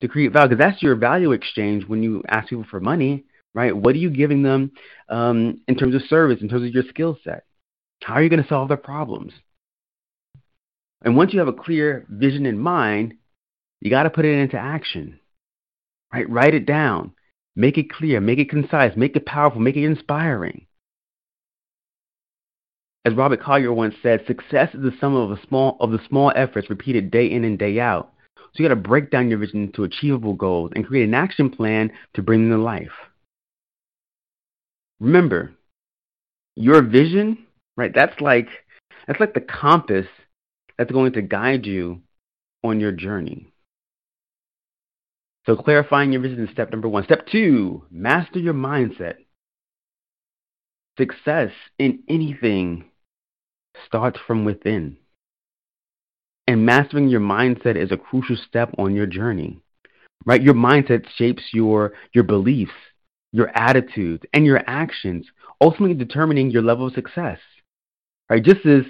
to 0.00 0.08
create 0.08 0.32
value? 0.32 0.50
Because 0.50 0.64
that's 0.64 0.82
your 0.82 0.96
value 0.96 1.32
exchange 1.32 1.84
when 1.86 2.02
you 2.02 2.22
ask 2.28 2.48
people 2.48 2.66
for 2.70 2.80
money, 2.80 3.24
right? 3.54 3.74
What 3.74 3.94
are 3.94 3.98
you 3.98 4.10
giving 4.10 4.42
them 4.42 4.72
um, 5.08 5.60
in 5.68 5.76
terms 5.76 5.94
of 5.94 6.02
service, 6.02 6.42
in 6.42 6.48
terms 6.48 6.66
of 6.66 6.74
your 6.74 6.84
skill 6.90 7.18
set? 7.24 7.44
How 8.02 8.14
are 8.14 8.22
you 8.22 8.28
going 8.28 8.42
to 8.42 8.48
solve 8.48 8.68
their 8.68 8.76
problems? 8.76 9.32
And 11.02 11.16
once 11.16 11.32
you 11.32 11.38
have 11.38 11.48
a 11.48 11.52
clear 11.52 12.04
vision 12.08 12.46
in 12.46 12.58
mind, 12.58 13.14
you 13.80 13.90
got 13.90 14.04
to 14.04 14.10
put 14.10 14.24
it 14.24 14.38
into 14.38 14.58
action. 14.58 15.20
Right? 16.12 16.28
Write 16.28 16.54
it 16.54 16.66
down. 16.66 17.12
Make 17.54 17.78
it 17.78 17.90
clear, 17.90 18.20
make 18.20 18.38
it 18.38 18.50
concise, 18.50 18.96
make 18.96 19.16
it 19.16 19.24
powerful, 19.24 19.60
make 19.60 19.76
it 19.76 19.84
inspiring. 19.84 20.66
As 23.06 23.14
Robert 23.14 23.40
Collier 23.40 23.72
once 23.72 23.94
said, 24.02 24.26
success 24.26 24.74
is 24.74 24.82
the 24.82 24.92
sum 25.00 25.14
of, 25.14 25.30
a 25.30 25.40
small, 25.46 25.76
of 25.80 25.92
the 25.92 26.00
small 26.08 26.32
efforts 26.34 26.68
repeated 26.68 27.10
day 27.10 27.30
in 27.30 27.44
and 27.44 27.58
day 27.58 27.78
out. 27.80 28.12
So 28.36 28.62
you 28.62 28.68
got 28.68 28.74
to 28.74 28.80
break 28.80 29.10
down 29.10 29.28
your 29.28 29.38
vision 29.38 29.64
into 29.64 29.84
achievable 29.84 30.34
goals 30.34 30.72
and 30.74 30.86
create 30.86 31.04
an 31.04 31.14
action 31.14 31.50
plan 31.50 31.92
to 32.14 32.22
bring 32.22 32.48
them 32.48 32.58
to 32.58 32.64
life. 32.64 32.90
Remember, 34.98 35.52
your 36.56 36.82
vision, 36.82 37.46
right? 37.76 37.92
That's 37.94 38.18
like 38.20 38.48
that's 39.06 39.20
like 39.20 39.34
the 39.34 39.40
compass 39.40 40.06
that's 40.78 40.90
going 40.90 41.12
to 41.12 41.22
guide 41.22 41.64
you 41.64 42.00
on 42.64 42.80
your 42.80 42.92
journey. 42.92 43.52
So 45.46 45.56
clarifying 45.56 46.12
your 46.12 46.20
vision 46.22 46.44
is 46.44 46.50
step 46.50 46.72
number 46.72 46.88
one. 46.88 47.04
Step 47.04 47.26
two, 47.30 47.84
master 47.90 48.40
your 48.40 48.54
mindset. 48.54 49.14
Success 50.98 51.52
in 51.78 52.02
anything 52.08 52.90
starts 53.86 54.18
from 54.26 54.44
within. 54.44 54.96
And 56.48 56.66
mastering 56.66 57.08
your 57.08 57.20
mindset 57.20 57.76
is 57.76 57.92
a 57.92 57.96
crucial 57.96 58.36
step 58.48 58.74
on 58.78 58.94
your 58.94 59.06
journey. 59.06 59.60
Right? 60.24 60.42
Your 60.42 60.54
mindset 60.54 61.06
shapes 61.16 61.42
your 61.52 61.92
your 62.12 62.24
beliefs, 62.24 62.72
your 63.32 63.56
attitudes, 63.56 64.24
and 64.32 64.44
your 64.44 64.62
actions, 64.66 65.26
ultimately 65.60 65.94
determining 65.94 66.50
your 66.50 66.62
level 66.62 66.88
of 66.88 66.94
success. 66.94 67.38
Right? 68.28 68.42
Just 68.42 68.66
as 68.66 68.82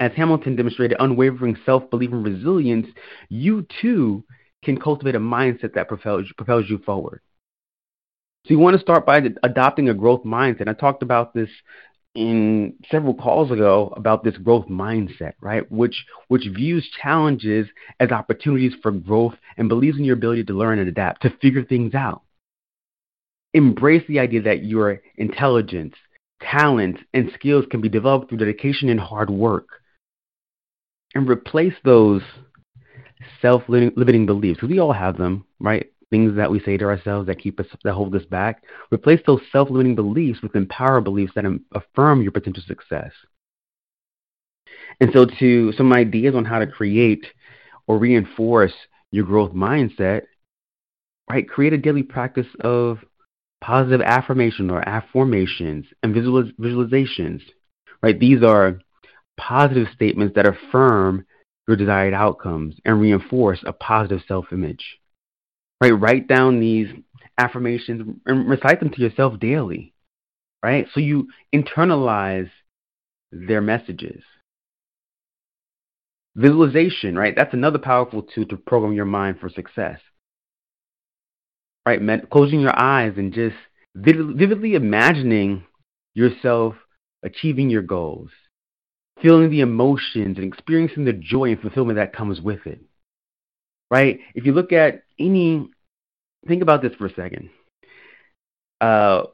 as 0.00 0.12
Hamilton 0.16 0.56
demonstrated 0.56 0.96
unwavering 1.00 1.58
self-belief 1.66 2.12
and 2.12 2.24
resilience, 2.24 2.86
you 3.28 3.66
too 3.82 4.24
can 4.64 4.80
cultivate 4.80 5.14
a 5.14 5.20
mindset 5.20 5.74
that 5.74 5.88
propels, 5.88 6.26
propels 6.36 6.68
you 6.68 6.78
forward. 6.78 7.20
So 8.46 8.54
you 8.54 8.58
want 8.58 8.74
to 8.74 8.82
start 8.82 9.04
by 9.04 9.20
adopting 9.42 9.88
a 9.88 9.94
growth 9.94 10.22
mindset. 10.24 10.68
I 10.68 10.72
talked 10.72 11.02
about 11.02 11.34
this 11.34 11.50
in 12.14 12.74
several 12.90 13.12
calls 13.12 13.50
ago 13.50 13.92
about 13.96 14.24
this 14.24 14.36
growth 14.38 14.66
mindset, 14.68 15.34
right? 15.40 15.70
Which 15.70 16.06
which 16.28 16.46
views 16.54 16.88
challenges 17.02 17.66
as 18.00 18.10
opportunities 18.10 18.72
for 18.82 18.90
growth 18.90 19.34
and 19.56 19.68
believes 19.68 19.98
in 19.98 20.04
your 20.04 20.16
ability 20.16 20.44
to 20.44 20.54
learn 20.54 20.78
and 20.78 20.88
adapt, 20.88 21.22
to 21.22 21.36
figure 21.42 21.64
things 21.64 21.94
out. 21.94 22.22
Embrace 23.52 24.04
the 24.08 24.18
idea 24.18 24.42
that 24.42 24.64
your 24.64 25.00
intelligence, 25.16 25.94
talent, 26.40 26.98
and 27.12 27.30
skills 27.34 27.64
can 27.70 27.80
be 27.80 27.88
developed 27.88 28.28
through 28.28 28.38
dedication 28.38 28.88
and 28.88 29.00
hard 29.00 29.28
work. 29.28 29.68
And 31.14 31.28
replace 31.28 31.74
those 31.84 32.22
self-limiting 33.40 34.26
beliefs, 34.26 34.62
we 34.62 34.78
all 34.78 34.92
have 34.92 35.16
them, 35.16 35.44
right? 35.60 35.90
things 36.10 36.36
that 36.36 36.50
we 36.50 36.60
say 36.60 36.76
to 36.76 36.84
ourselves 36.84 37.26
that 37.26 37.40
keep 37.40 37.58
us 37.58 37.66
that 37.84 37.92
hold 37.92 38.14
us 38.14 38.24
back. 38.26 38.62
Replace 38.92 39.20
those 39.26 39.40
self-limiting 39.50 39.94
beliefs 39.94 40.40
with 40.42 40.54
empower 40.54 41.00
beliefs 41.00 41.32
that 41.34 41.44
affirm 41.72 42.22
your 42.22 42.32
potential 42.32 42.62
success. 42.66 43.10
And 45.00 45.10
so, 45.12 45.26
to 45.40 45.72
some 45.72 45.92
ideas 45.92 46.34
on 46.34 46.44
how 46.44 46.58
to 46.58 46.66
create 46.66 47.26
or 47.86 47.98
reinforce 47.98 48.72
your 49.10 49.24
growth 49.24 49.52
mindset, 49.52 50.22
right? 51.28 51.48
Create 51.48 51.72
a 51.72 51.78
daily 51.78 52.02
practice 52.02 52.46
of 52.60 52.98
positive 53.60 54.00
affirmation 54.00 54.70
or 54.70 54.86
affirmations 54.88 55.86
and 56.02 56.14
visualiz- 56.14 56.54
visualizations, 56.56 57.42
right? 58.02 58.18
These 58.18 58.42
are 58.42 58.78
positive 59.36 59.88
statements 59.94 60.34
that 60.34 60.46
affirm 60.46 61.26
your 61.66 61.76
desired 61.76 62.14
outcomes 62.14 62.76
and 62.84 63.00
reinforce 63.00 63.62
a 63.66 63.72
positive 63.72 64.22
self-image. 64.26 64.98
Right? 65.80 65.90
Write 65.90 66.28
down 66.28 66.60
these 66.60 66.88
affirmations 67.38 68.18
and 68.24 68.48
recite 68.48 68.80
them 68.80 68.90
to 68.90 69.00
yourself 69.02 69.38
daily. 69.38 69.92
Right? 70.62 70.86
So 70.94 71.00
you 71.00 71.28
internalize 71.54 72.50
their 73.32 73.60
messages. 73.60 74.22
Visualization, 76.34 77.16
right? 77.16 77.34
That's 77.34 77.54
another 77.54 77.78
powerful 77.78 78.22
tool 78.22 78.46
to 78.46 78.56
program 78.56 78.92
your 78.92 79.04
mind 79.04 79.40
for 79.40 79.48
success. 79.48 80.00
Right? 81.86 82.00
Closing 82.30 82.60
your 82.60 82.78
eyes 82.78 83.14
and 83.16 83.32
just 83.32 83.56
vividly 83.94 84.74
imagining 84.74 85.64
yourself 86.14 86.74
achieving 87.22 87.70
your 87.70 87.82
goals, 87.82 88.30
feeling 89.22 89.50
the 89.50 89.60
emotions 89.60 90.36
and 90.36 90.46
experiencing 90.46 91.04
the 91.04 91.12
joy 91.12 91.50
and 91.50 91.60
fulfillment 91.60 91.96
that 91.96 92.12
comes 92.12 92.40
with 92.40 92.66
it 92.66 92.80
right? 93.90 94.20
If 94.34 94.44
you 94.44 94.52
look 94.52 94.72
at 94.72 95.02
any, 95.18 95.68
think 96.46 96.62
about 96.62 96.82
this 96.82 96.94
for 96.94 97.06
a 97.06 97.14
second. 97.14 97.50
Uh, 98.80 99.24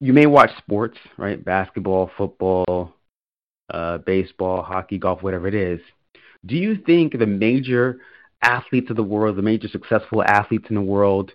you 0.00 0.12
may 0.12 0.26
watch 0.26 0.50
sports, 0.58 0.98
right? 1.16 1.42
Basketball, 1.44 2.10
football, 2.16 2.94
uh, 3.70 3.98
baseball, 3.98 4.62
hockey, 4.62 4.98
golf, 4.98 5.22
whatever 5.22 5.48
it 5.48 5.54
is. 5.54 5.80
Do 6.46 6.54
you 6.54 6.76
think 6.76 7.18
the 7.18 7.26
major 7.26 8.00
athletes 8.42 8.90
of 8.90 8.96
the 8.96 9.02
world, 9.02 9.36
the 9.36 9.42
major 9.42 9.68
successful 9.68 10.22
athletes 10.22 10.66
in 10.68 10.76
the 10.76 10.80
world, 10.80 11.32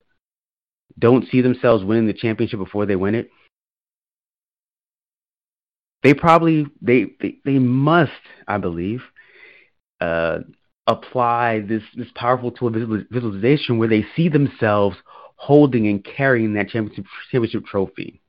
don't 0.98 1.28
see 1.30 1.42
themselves 1.42 1.84
winning 1.84 2.08
the 2.08 2.14
championship 2.14 2.60
before 2.60 2.86
they 2.86 2.96
win 2.96 3.16
it? 3.16 3.30
They 6.04 6.14
probably 6.14 6.68
they 6.82 7.06
they, 7.22 7.38
they 7.46 7.60
must, 7.60 8.12
I 8.48 8.58
believe, 8.58 9.02
uh, 10.02 10.40
apply 10.88 11.62
this, 11.62 11.84
this 11.96 12.10
powerful 12.16 12.52
tool 12.52 12.68
of 12.68 13.06
visualization 13.10 13.78
where 13.78 13.88
they 13.88 14.06
see 14.16 14.30
themselves 14.30 14.98
holding 15.36 15.88
and 15.88 16.04
carrying 16.04 16.54
that 16.54 16.70
championship, 16.70 17.06
championship 17.32 17.66
trophy. 17.66 18.22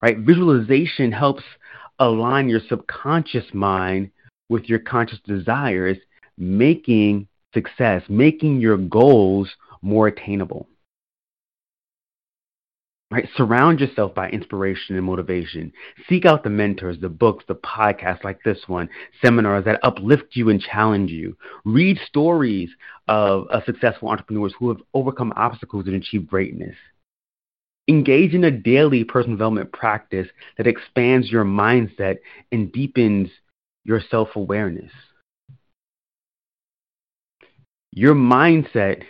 Right? 0.00 0.18
Visualization 0.18 1.12
helps 1.12 1.42
align 1.98 2.48
your 2.48 2.60
subconscious 2.68 3.46
mind 3.52 4.10
with 4.48 4.68
your 4.68 4.78
conscious 4.78 5.20
desires, 5.24 5.96
making 6.36 7.26
success, 7.52 8.02
making 8.08 8.60
your 8.60 8.76
goals 8.76 9.48
more 9.82 10.08
attainable. 10.08 10.68
Right? 13.14 13.28
Surround 13.36 13.78
yourself 13.78 14.12
by 14.12 14.28
inspiration 14.30 14.96
and 14.96 15.04
motivation. 15.04 15.72
Seek 16.08 16.26
out 16.26 16.42
the 16.42 16.50
mentors, 16.50 16.98
the 16.98 17.08
books, 17.08 17.44
the 17.46 17.54
podcasts 17.54 18.24
like 18.24 18.42
this 18.42 18.58
one, 18.66 18.88
seminars 19.22 19.64
that 19.66 19.78
uplift 19.84 20.34
you 20.34 20.48
and 20.48 20.60
challenge 20.60 21.12
you. 21.12 21.36
Read 21.64 21.96
stories 22.08 22.70
of, 23.06 23.46
of 23.50 23.62
successful 23.66 24.08
entrepreneurs 24.08 24.52
who 24.58 24.68
have 24.68 24.82
overcome 24.94 25.32
obstacles 25.36 25.86
and 25.86 25.94
achieved 25.94 26.26
greatness. 26.26 26.74
Engage 27.86 28.34
in 28.34 28.42
a 28.42 28.50
daily 28.50 29.04
personal 29.04 29.36
development 29.36 29.70
practice 29.70 30.26
that 30.56 30.66
expands 30.66 31.30
your 31.30 31.44
mindset 31.44 32.16
and 32.50 32.72
deepens 32.72 33.28
your 33.84 34.00
self 34.10 34.30
awareness. 34.34 34.90
Your 37.92 38.16
mindset 38.16 39.04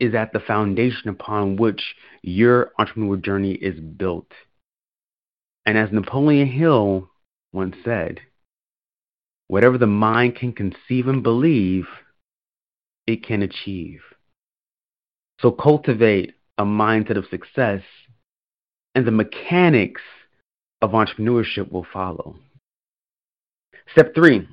is 0.00 0.14
at 0.14 0.32
the 0.32 0.40
foundation 0.40 1.10
upon 1.10 1.56
which 1.56 1.94
your 2.22 2.72
entrepreneurial 2.80 3.22
journey 3.22 3.52
is 3.52 3.78
built. 3.78 4.32
And 5.66 5.76
as 5.76 5.92
Napoleon 5.92 6.48
Hill 6.48 7.08
once 7.52 7.76
said, 7.84 8.20
whatever 9.48 9.76
the 9.78 9.86
mind 9.86 10.36
can 10.36 10.52
conceive 10.52 11.06
and 11.06 11.22
believe, 11.22 11.86
it 13.06 13.24
can 13.24 13.42
achieve. 13.42 14.00
So 15.40 15.50
cultivate 15.50 16.34
a 16.58 16.64
mindset 16.64 17.16
of 17.16 17.26
success, 17.30 17.82
and 18.94 19.06
the 19.06 19.10
mechanics 19.10 20.02
of 20.82 20.90
entrepreneurship 20.90 21.70
will 21.70 21.86
follow. 21.92 22.36
Step 23.92 24.14
three. 24.14 24.48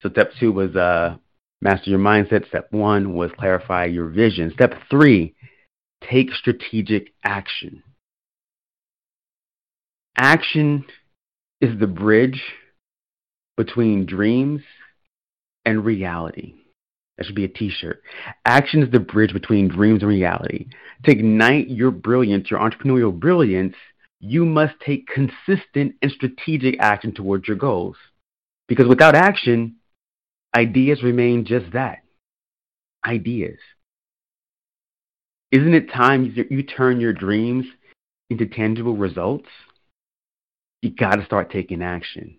So 0.00 0.08
step 0.10 0.32
two 0.38 0.52
was 0.52 0.74
uh, 0.74 1.16
master 1.62 1.90
your 1.90 1.98
mindset. 1.98 2.46
Step 2.48 2.72
one 2.72 3.14
was 3.14 3.30
clarify 3.38 3.86
your 3.86 4.08
vision. 4.08 4.50
Step 4.52 4.74
three, 4.90 5.34
take 6.02 6.32
strategic 6.32 7.14
action. 7.24 7.82
Action 10.16 10.84
is 11.60 11.78
the 11.78 11.86
bridge 11.86 12.42
between 13.56 14.04
dreams 14.04 14.60
and 15.64 15.84
reality. 15.84 16.54
That 17.16 17.26
should 17.26 17.36
be 17.36 17.44
a 17.44 17.48
t 17.48 17.70
shirt. 17.70 18.02
Action 18.44 18.82
is 18.82 18.90
the 18.90 18.98
bridge 18.98 19.32
between 19.32 19.68
dreams 19.68 20.02
and 20.02 20.08
reality. 20.08 20.66
To 21.04 21.10
ignite 21.10 21.68
your 21.68 21.90
brilliance, 21.90 22.50
your 22.50 22.60
entrepreneurial 22.60 23.18
brilliance, 23.18 23.76
you 24.18 24.44
must 24.44 24.74
take 24.84 25.06
consistent 25.06 25.94
and 26.02 26.10
strategic 26.10 26.80
action 26.80 27.12
towards 27.12 27.46
your 27.46 27.56
goals. 27.56 27.96
Because 28.68 28.88
without 28.88 29.14
action, 29.14 29.76
ideas 30.54 31.02
remain 31.02 31.44
just 31.44 31.72
that 31.72 31.98
ideas. 33.04 33.58
Isn't 35.50 35.74
it 35.74 35.92
time 35.92 36.34
you 36.50 36.62
turn 36.62 37.00
your 37.00 37.12
dreams 37.12 37.66
into 38.30 38.46
tangible 38.46 38.96
results? 38.96 39.48
You 40.80 40.90
got 40.90 41.16
to 41.16 41.24
start 41.24 41.50
taking 41.50 41.82
action 41.82 42.38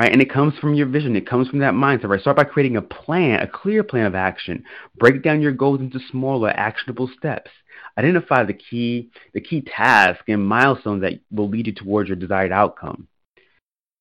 right? 0.00 0.12
And 0.12 0.22
it 0.22 0.32
comes 0.32 0.54
from 0.58 0.72
your 0.72 0.86
vision. 0.86 1.14
It 1.14 1.28
comes 1.28 1.46
from 1.48 1.58
that 1.58 1.74
mindset, 1.74 2.08
right? 2.08 2.22
Start 2.22 2.38
by 2.38 2.44
creating 2.44 2.78
a 2.78 2.82
plan, 2.82 3.40
a 3.40 3.46
clear 3.46 3.84
plan 3.84 4.06
of 4.06 4.14
action. 4.14 4.64
Break 4.96 5.22
down 5.22 5.42
your 5.42 5.52
goals 5.52 5.80
into 5.80 6.00
smaller, 6.10 6.48
actionable 6.48 7.10
steps. 7.18 7.50
Identify 7.98 8.44
the 8.44 8.54
key, 8.54 9.10
the 9.34 9.42
key 9.42 9.60
tasks 9.60 10.22
and 10.26 10.46
milestones 10.46 11.02
that 11.02 11.20
will 11.30 11.50
lead 11.50 11.66
you 11.66 11.74
towards 11.74 12.08
your 12.08 12.16
desired 12.16 12.50
outcome. 12.50 13.08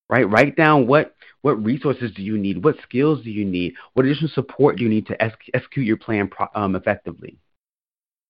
Right? 0.09 0.29
Write 0.29 0.55
down 0.55 0.87
what 0.87 1.15
what 1.41 1.63
resources 1.63 2.11
do 2.15 2.21
you 2.21 2.37
need? 2.37 2.63
What 2.63 2.75
skills 2.83 3.23
do 3.23 3.31
you 3.31 3.45
need? 3.45 3.73
What 3.93 4.05
additional 4.05 4.31
support 4.33 4.77
do 4.77 4.83
you 4.83 4.89
need 4.89 5.07
to 5.07 5.21
execute 5.21 5.85
your 5.85 5.97
plan 5.97 6.29
um, 6.53 6.75
effectively? 6.75 7.37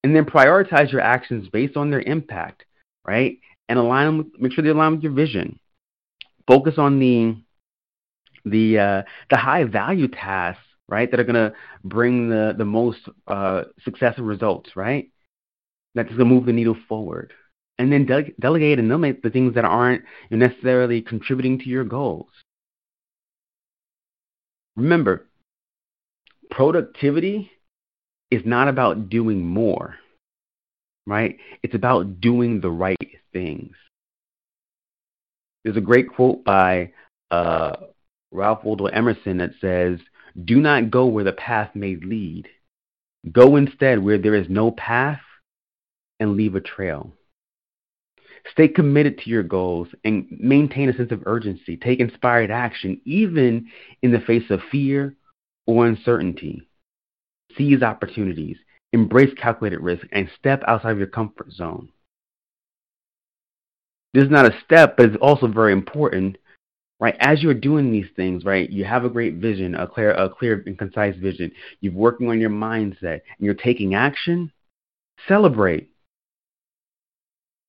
And 0.03 0.15
then 0.15 0.25
prioritize 0.25 0.91
your 0.91 1.01
actions 1.01 1.49
based 1.49 1.75
on 1.75 1.89
their 1.89 2.01
impact, 2.01 2.65
right? 3.05 3.37
And 3.67 3.79
align 3.79 4.05
them. 4.05 4.17
With, 4.17 4.27
make 4.39 4.53
sure 4.53 4.63
they 4.63 4.69
align 4.69 4.93
with 4.93 5.03
your 5.03 5.11
vision. 5.11 5.59
Focus 6.47 6.75
on 6.77 6.99
the 6.99 7.35
the 8.45 8.79
uh, 8.79 9.01
the 9.29 9.37
high 9.37 9.63
value 9.65 10.07
tasks, 10.07 10.63
right, 10.87 11.09
that 11.11 11.19
are 11.19 11.25
going 11.25 11.35
to 11.35 11.53
bring 11.83 12.29
the 12.29 12.53
the 12.57 12.65
most 12.65 12.99
uh, 13.27 13.63
results, 14.17 14.75
right? 14.75 15.09
That's 15.95 16.09
going 16.09 16.19
to 16.19 16.25
move 16.25 16.45
the 16.45 16.53
needle 16.53 16.77
forward, 16.87 17.33
and 17.77 17.91
then 17.91 18.05
de- 18.05 18.33
delegate 18.39 18.79
and 18.79 18.89
eliminate 18.89 19.23
the 19.23 19.31
things 19.31 19.55
that 19.55 19.65
aren't 19.65 20.03
necessarily 20.29 21.01
contributing 21.01 21.59
to 21.59 21.65
your 21.65 21.83
goals. 21.83 22.29
Remember, 24.79 25.25
productivity 26.49 27.51
is 28.31 28.43
not 28.45 28.69
about 28.69 29.09
doing 29.09 29.45
more, 29.45 29.95
right? 31.05 31.37
It's 31.61 31.75
about 31.75 32.21
doing 32.21 32.61
the 32.61 32.71
right 32.71 32.97
things. 33.33 33.75
There's 35.65 35.75
a 35.75 35.81
great 35.81 36.07
quote 36.07 36.45
by 36.45 36.93
uh, 37.29 37.75
Ralph 38.31 38.63
Waldo 38.63 38.85
Emerson 38.85 39.39
that 39.39 39.51
says, 39.59 39.99
Do 40.45 40.61
not 40.61 40.89
go 40.89 41.07
where 41.07 41.25
the 41.25 41.33
path 41.33 41.71
may 41.75 41.97
lead. 41.97 42.47
Go 43.29 43.57
instead 43.57 44.01
where 44.01 44.17
there 44.17 44.35
is 44.35 44.47
no 44.47 44.71
path 44.71 45.19
and 46.21 46.37
leave 46.37 46.55
a 46.55 46.61
trail. 46.61 47.11
Stay 48.51 48.67
committed 48.67 49.17
to 49.19 49.29
your 49.29 49.43
goals 49.43 49.87
and 50.03 50.27
maintain 50.29 50.89
a 50.89 50.95
sense 50.95 51.11
of 51.11 51.23
urgency. 51.25 51.77
Take 51.77 51.99
inspired 51.99 52.51
action, 52.51 53.01
even 53.05 53.69
in 54.01 54.11
the 54.11 54.19
face 54.19 54.49
of 54.49 54.61
fear 54.71 55.15
or 55.67 55.85
uncertainty. 55.85 56.67
Seize 57.57 57.81
opportunities, 57.81 58.57
embrace 58.93 59.33
calculated 59.35 59.81
risk, 59.81 60.05
and 60.11 60.29
step 60.37 60.63
outside 60.67 60.91
of 60.91 60.97
your 60.97 61.07
comfort 61.07 61.51
zone. 61.51 61.89
This 64.13 64.23
is 64.23 64.31
not 64.31 64.51
a 64.51 64.59
step, 64.65 64.97
but 64.97 65.07
it's 65.07 65.17
also 65.21 65.47
very 65.47 65.73
important 65.73 66.37
right? 66.99 67.15
As 67.19 67.41
you're 67.41 67.53
doing 67.53 67.91
these 67.91 68.07
things, 68.15 68.45
right, 68.45 68.69
you 68.69 68.83
have 68.85 69.05
a 69.05 69.09
great 69.09 69.35
vision, 69.35 69.75
a 69.75 69.87
clear, 69.87 70.11
a 70.11 70.29
clear 70.29 70.63
and 70.65 70.77
concise 70.77 71.15
vision. 71.15 71.51
You're 71.79 71.93
working 71.93 72.29
on 72.29 72.39
your 72.39 72.49
mindset, 72.49 73.21
and 73.21 73.39
you're 73.39 73.53
taking 73.53 73.95
action. 73.95 74.51
Celebrate. 75.27 75.89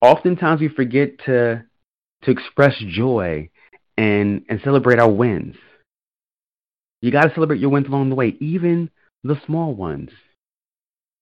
Oftentimes, 0.01 0.61
we 0.61 0.69
forget 0.69 1.19
to 1.27 1.65
to 2.23 2.31
express 2.31 2.75
joy 2.89 3.51
and 3.97 4.45
and 4.49 4.61
celebrate 4.63 4.99
our 4.99 5.11
wins. 5.11 5.57
You 7.03 7.11
got 7.11 7.25
to 7.25 7.35
celebrate 7.35 7.61
your 7.61 7.71
wins 7.71 7.87
along 7.87 8.11
the 8.11 8.15
way, 8.15 8.37
even 8.41 8.91
the 9.25 9.41
small 9.47 9.75
ones. 9.75 10.11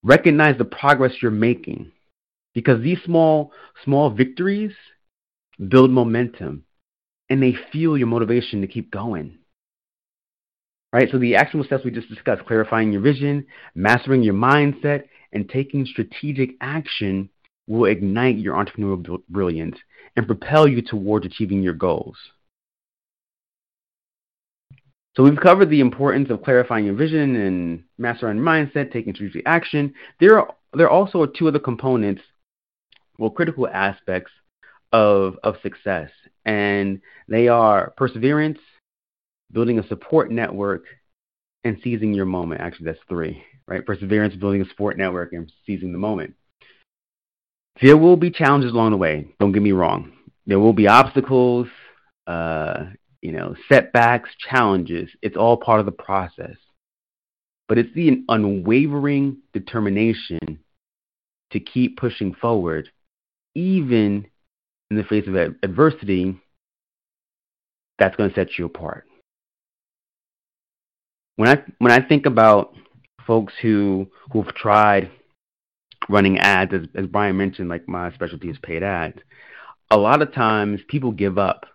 Recognize 0.02 0.58
the 0.58 0.64
progress 0.64 1.12
you're 1.20 1.30
making, 1.30 1.92
because 2.54 2.82
these 2.82 2.98
small 3.04 3.52
small 3.84 4.10
victories 4.10 4.72
build 5.68 5.90
momentum 5.90 6.64
and 7.28 7.42
they 7.42 7.54
fuel 7.72 7.98
your 7.98 8.06
motivation 8.06 8.60
to 8.60 8.66
keep 8.68 8.90
going. 8.90 9.38
Right? 10.92 11.08
So 11.10 11.18
the 11.18 11.36
actionable 11.36 11.66
steps 11.66 11.84
we 11.84 11.90
just 11.90 12.08
discussed, 12.08 12.46
clarifying 12.46 12.92
your 12.92 13.02
vision, 13.02 13.46
mastering 13.74 14.22
your 14.22 14.34
mindset, 14.34 15.04
and 15.32 15.48
taking 15.48 15.84
strategic 15.84 16.50
action 16.60 17.28
will 17.68 17.84
ignite 17.84 18.38
your 18.38 18.54
entrepreneurial 18.54 19.22
brilliance 19.28 19.76
and 20.16 20.26
propel 20.26 20.66
you 20.66 20.82
towards 20.82 21.26
achieving 21.26 21.62
your 21.62 21.74
goals. 21.74 22.16
So 25.16 25.22
we've 25.22 25.38
covered 25.38 25.70
the 25.70 25.80
importance 25.80 26.30
of 26.30 26.42
clarifying 26.42 26.84
your 26.84 26.94
vision 26.94 27.36
and 27.36 27.84
mastering 27.98 28.38
mindset, 28.38 28.92
taking 28.92 29.14
strategic 29.14 29.42
action. 29.46 29.94
There 30.20 30.40
are 30.40 30.54
there 30.74 30.86
are 30.86 30.90
also 30.90 31.24
two 31.26 31.48
other 31.48 31.58
components, 31.58 32.22
well, 33.18 33.30
critical 33.30 33.68
aspects 33.68 34.32
of 34.92 35.36
of 35.42 35.56
success 35.62 36.10
and 36.48 37.02
they 37.28 37.48
are 37.48 37.92
perseverance, 37.98 38.58
building 39.52 39.78
a 39.78 39.86
support 39.86 40.30
network, 40.30 40.84
and 41.62 41.76
seizing 41.84 42.14
your 42.14 42.24
moment. 42.24 42.62
Actually, 42.62 42.86
that's 42.86 43.04
three, 43.06 43.42
right? 43.66 43.84
Perseverance, 43.84 44.34
building 44.34 44.62
a 44.62 44.68
support 44.68 44.96
network, 44.96 45.34
and 45.34 45.52
seizing 45.66 45.92
the 45.92 45.98
moment. 45.98 46.34
There 47.80 47.96
will 47.96 48.16
be 48.16 48.30
challenges 48.30 48.72
along 48.72 48.90
the 48.90 48.96
way. 48.96 49.28
Don't 49.38 49.52
get 49.52 49.62
me 49.62 49.72
wrong. 49.72 50.12
There 50.46 50.58
will 50.58 50.72
be 50.72 50.88
obstacles, 50.88 51.68
uh, 52.26 52.86
you 53.22 53.32
know, 53.32 53.54
setbacks, 53.68 54.30
challenges. 54.38 55.10
It's 55.22 55.36
all 55.36 55.56
part 55.56 55.80
of 55.80 55.86
the 55.86 55.92
process. 55.92 56.56
But 57.68 57.78
it's 57.78 57.92
the 57.94 58.24
unwavering 58.28 59.38
determination 59.52 60.58
to 61.52 61.60
keep 61.60 61.98
pushing 61.98 62.34
forward, 62.34 62.90
even 63.54 64.26
in 64.90 64.96
the 64.96 65.04
face 65.04 65.26
of 65.26 65.36
adversity, 65.62 66.40
that's 67.98 68.16
going 68.16 68.30
to 68.30 68.34
set 68.34 68.58
you 68.58 68.66
apart. 68.66 69.04
When 71.36 71.48
I 71.48 71.62
when 71.78 71.92
I 71.92 72.00
think 72.00 72.26
about 72.26 72.74
folks 73.26 73.52
who 73.60 74.08
who've 74.32 74.52
tried 74.54 75.10
running 76.08 76.38
ads, 76.38 76.72
as, 76.72 76.82
as 76.94 77.06
Brian 77.06 77.36
mentioned, 77.36 77.68
like 77.68 77.88
my 77.88 78.12
specialty 78.12 78.48
is 78.48 78.58
paid 78.62 78.82
ads, 78.82 79.18
a 79.90 79.96
lot 79.96 80.22
of 80.22 80.32
times 80.32 80.80
people 80.88 81.12
give 81.12 81.38
up, 81.38 81.66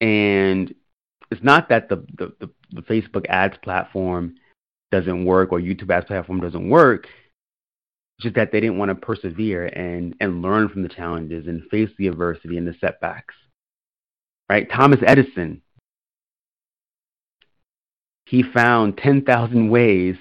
and 0.00 0.74
it's 1.30 1.42
not 1.42 1.68
that 1.68 1.88
the 1.88 1.96
the, 2.16 2.32
the, 2.40 2.50
the 2.72 2.82
Facebook 2.82 3.26
ads 3.28 3.56
platform 3.62 4.36
doesn't 4.90 5.24
work 5.24 5.52
or 5.52 5.60
YouTube 5.60 5.90
ads 5.90 6.06
platform 6.06 6.40
doesn't 6.40 6.68
work 6.68 7.08
just 8.20 8.36
that 8.36 8.52
they 8.52 8.60
didn't 8.60 8.78
want 8.78 8.90
to 8.90 8.94
persevere 8.94 9.66
and, 9.66 10.14
and 10.20 10.42
learn 10.42 10.68
from 10.68 10.82
the 10.82 10.88
challenges 10.88 11.46
and 11.46 11.62
face 11.70 11.90
the 11.98 12.06
adversity 12.06 12.56
and 12.56 12.66
the 12.66 12.74
setbacks. 12.80 13.34
Right? 14.48 14.70
Thomas 14.70 15.00
Edison, 15.04 15.62
he 18.26 18.42
found 18.42 18.98
10,000 18.98 19.68
ways 19.68 20.16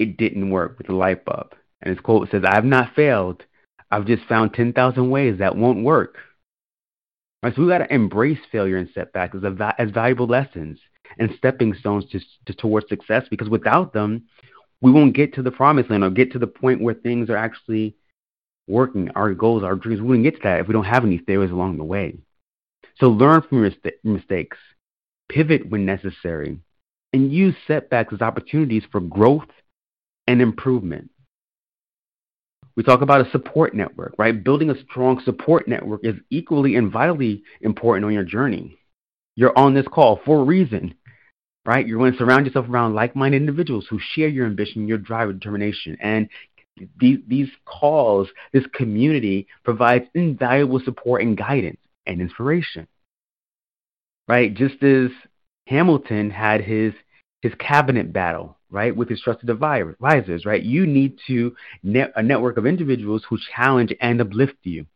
it 0.00 0.16
didn't 0.16 0.50
work 0.50 0.78
with 0.78 0.86
the 0.88 0.94
light 0.94 1.24
bulb. 1.24 1.54
And 1.82 1.94
his 1.94 2.02
quote 2.02 2.30
says, 2.30 2.42
I 2.44 2.54
have 2.54 2.64
not 2.64 2.94
failed. 2.96 3.44
I've 3.90 4.06
just 4.06 4.24
found 4.24 4.54
10,000 4.54 5.10
ways 5.10 5.38
that 5.38 5.56
won't 5.56 5.84
work. 5.84 6.16
Right, 7.42 7.54
so 7.54 7.62
we 7.62 7.68
got 7.68 7.78
to 7.78 7.94
embrace 7.94 8.38
failure 8.50 8.76
and 8.76 8.88
setbacks 8.94 9.36
as, 9.36 9.42
as 9.78 9.90
valuable 9.90 10.26
lessons 10.26 10.78
and 11.18 11.30
stepping 11.36 11.74
stones 11.74 12.04
to, 12.12 12.20
to, 12.46 12.54
towards 12.54 12.88
success 12.88 13.24
because 13.30 13.48
without 13.48 13.92
them, 13.92 14.24
we 14.80 14.90
won't 14.90 15.14
get 15.14 15.34
to 15.34 15.42
the 15.42 15.50
promised 15.50 15.90
land 15.90 16.04
or 16.04 16.10
get 16.10 16.32
to 16.32 16.38
the 16.38 16.46
point 16.46 16.80
where 16.80 16.94
things 16.94 17.28
are 17.28 17.36
actually 17.36 17.94
working, 18.68 19.10
our 19.14 19.34
goals, 19.34 19.62
our 19.62 19.74
dreams. 19.74 20.00
We 20.00 20.08
wouldn't 20.08 20.24
get 20.24 20.36
to 20.36 20.42
that 20.44 20.60
if 20.60 20.68
we 20.68 20.72
don't 20.72 20.84
have 20.84 21.04
any 21.04 21.18
failures 21.18 21.50
along 21.50 21.76
the 21.76 21.84
way. 21.84 22.18
So 22.98 23.08
learn 23.08 23.42
from 23.42 23.62
your 23.62 23.72
mistakes, 24.04 24.56
pivot 25.28 25.68
when 25.68 25.84
necessary, 25.84 26.58
and 27.12 27.32
use 27.32 27.54
setbacks 27.66 28.12
as 28.12 28.20
opportunities 28.20 28.84
for 28.90 29.00
growth 29.00 29.48
and 30.26 30.40
improvement. 30.40 31.10
We 32.76 32.82
talk 32.82 33.02
about 33.02 33.26
a 33.26 33.30
support 33.30 33.74
network, 33.74 34.14
right? 34.16 34.42
Building 34.42 34.70
a 34.70 34.80
strong 34.84 35.20
support 35.24 35.68
network 35.68 36.00
is 36.04 36.14
equally 36.30 36.76
and 36.76 36.90
vitally 36.90 37.42
important 37.60 38.04
on 38.06 38.12
your 38.12 38.24
journey. 38.24 38.78
You're 39.36 39.56
on 39.58 39.74
this 39.74 39.86
call 39.86 40.20
for 40.24 40.40
a 40.40 40.44
reason, 40.44 40.94
right? 41.66 41.86
You're 41.86 41.98
going 41.98 42.12
to 42.12 42.18
surround 42.18 42.46
yourself 42.46 42.68
around 42.68 42.94
like 42.94 43.16
minded 43.16 43.42
individuals 43.42 43.86
who 43.90 43.98
share 43.98 44.28
your 44.28 44.46
ambition, 44.46 44.88
your 44.88 44.98
drive, 44.98 45.28
and 45.28 45.40
determination. 45.40 45.96
And 46.00 46.28
these, 46.98 47.18
these 47.26 47.48
calls, 47.66 48.28
this 48.52 48.64
community 48.72 49.46
provides 49.64 50.06
invaluable 50.14 50.80
support 50.80 51.22
and 51.22 51.36
guidance 51.36 51.80
and 52.06 52.20
inspiration, 52.20 52.86
right? 54.28 54.54
Just 54.54 54.82
as 54.82 55.10
Hamilton 55.66 56.30
had 56.30 56.62
his, 56.62 56.94
his 57.42 57.52
cabinet 57.58 58.12
battle, 58.12 58.56
right, 58.70 58.94
with 58.94 59.08
his 59.08 59.20
trusted 59.20 59.50
advisors, 59.50 60.44
right? 60.44 60.62
You 60.62 60.86
need 60.86 61.18
to 61.26 61.54
net 61.82 62.12
a 62.16 62.22
network 62.22 62.56
of 62.56 62.66
individuals 62.66 63.24
who 63.28 63.38
challenge 63.54 63.92
and 64.00 64.20
uplift 64.20 64.58
you. 64.62 64.86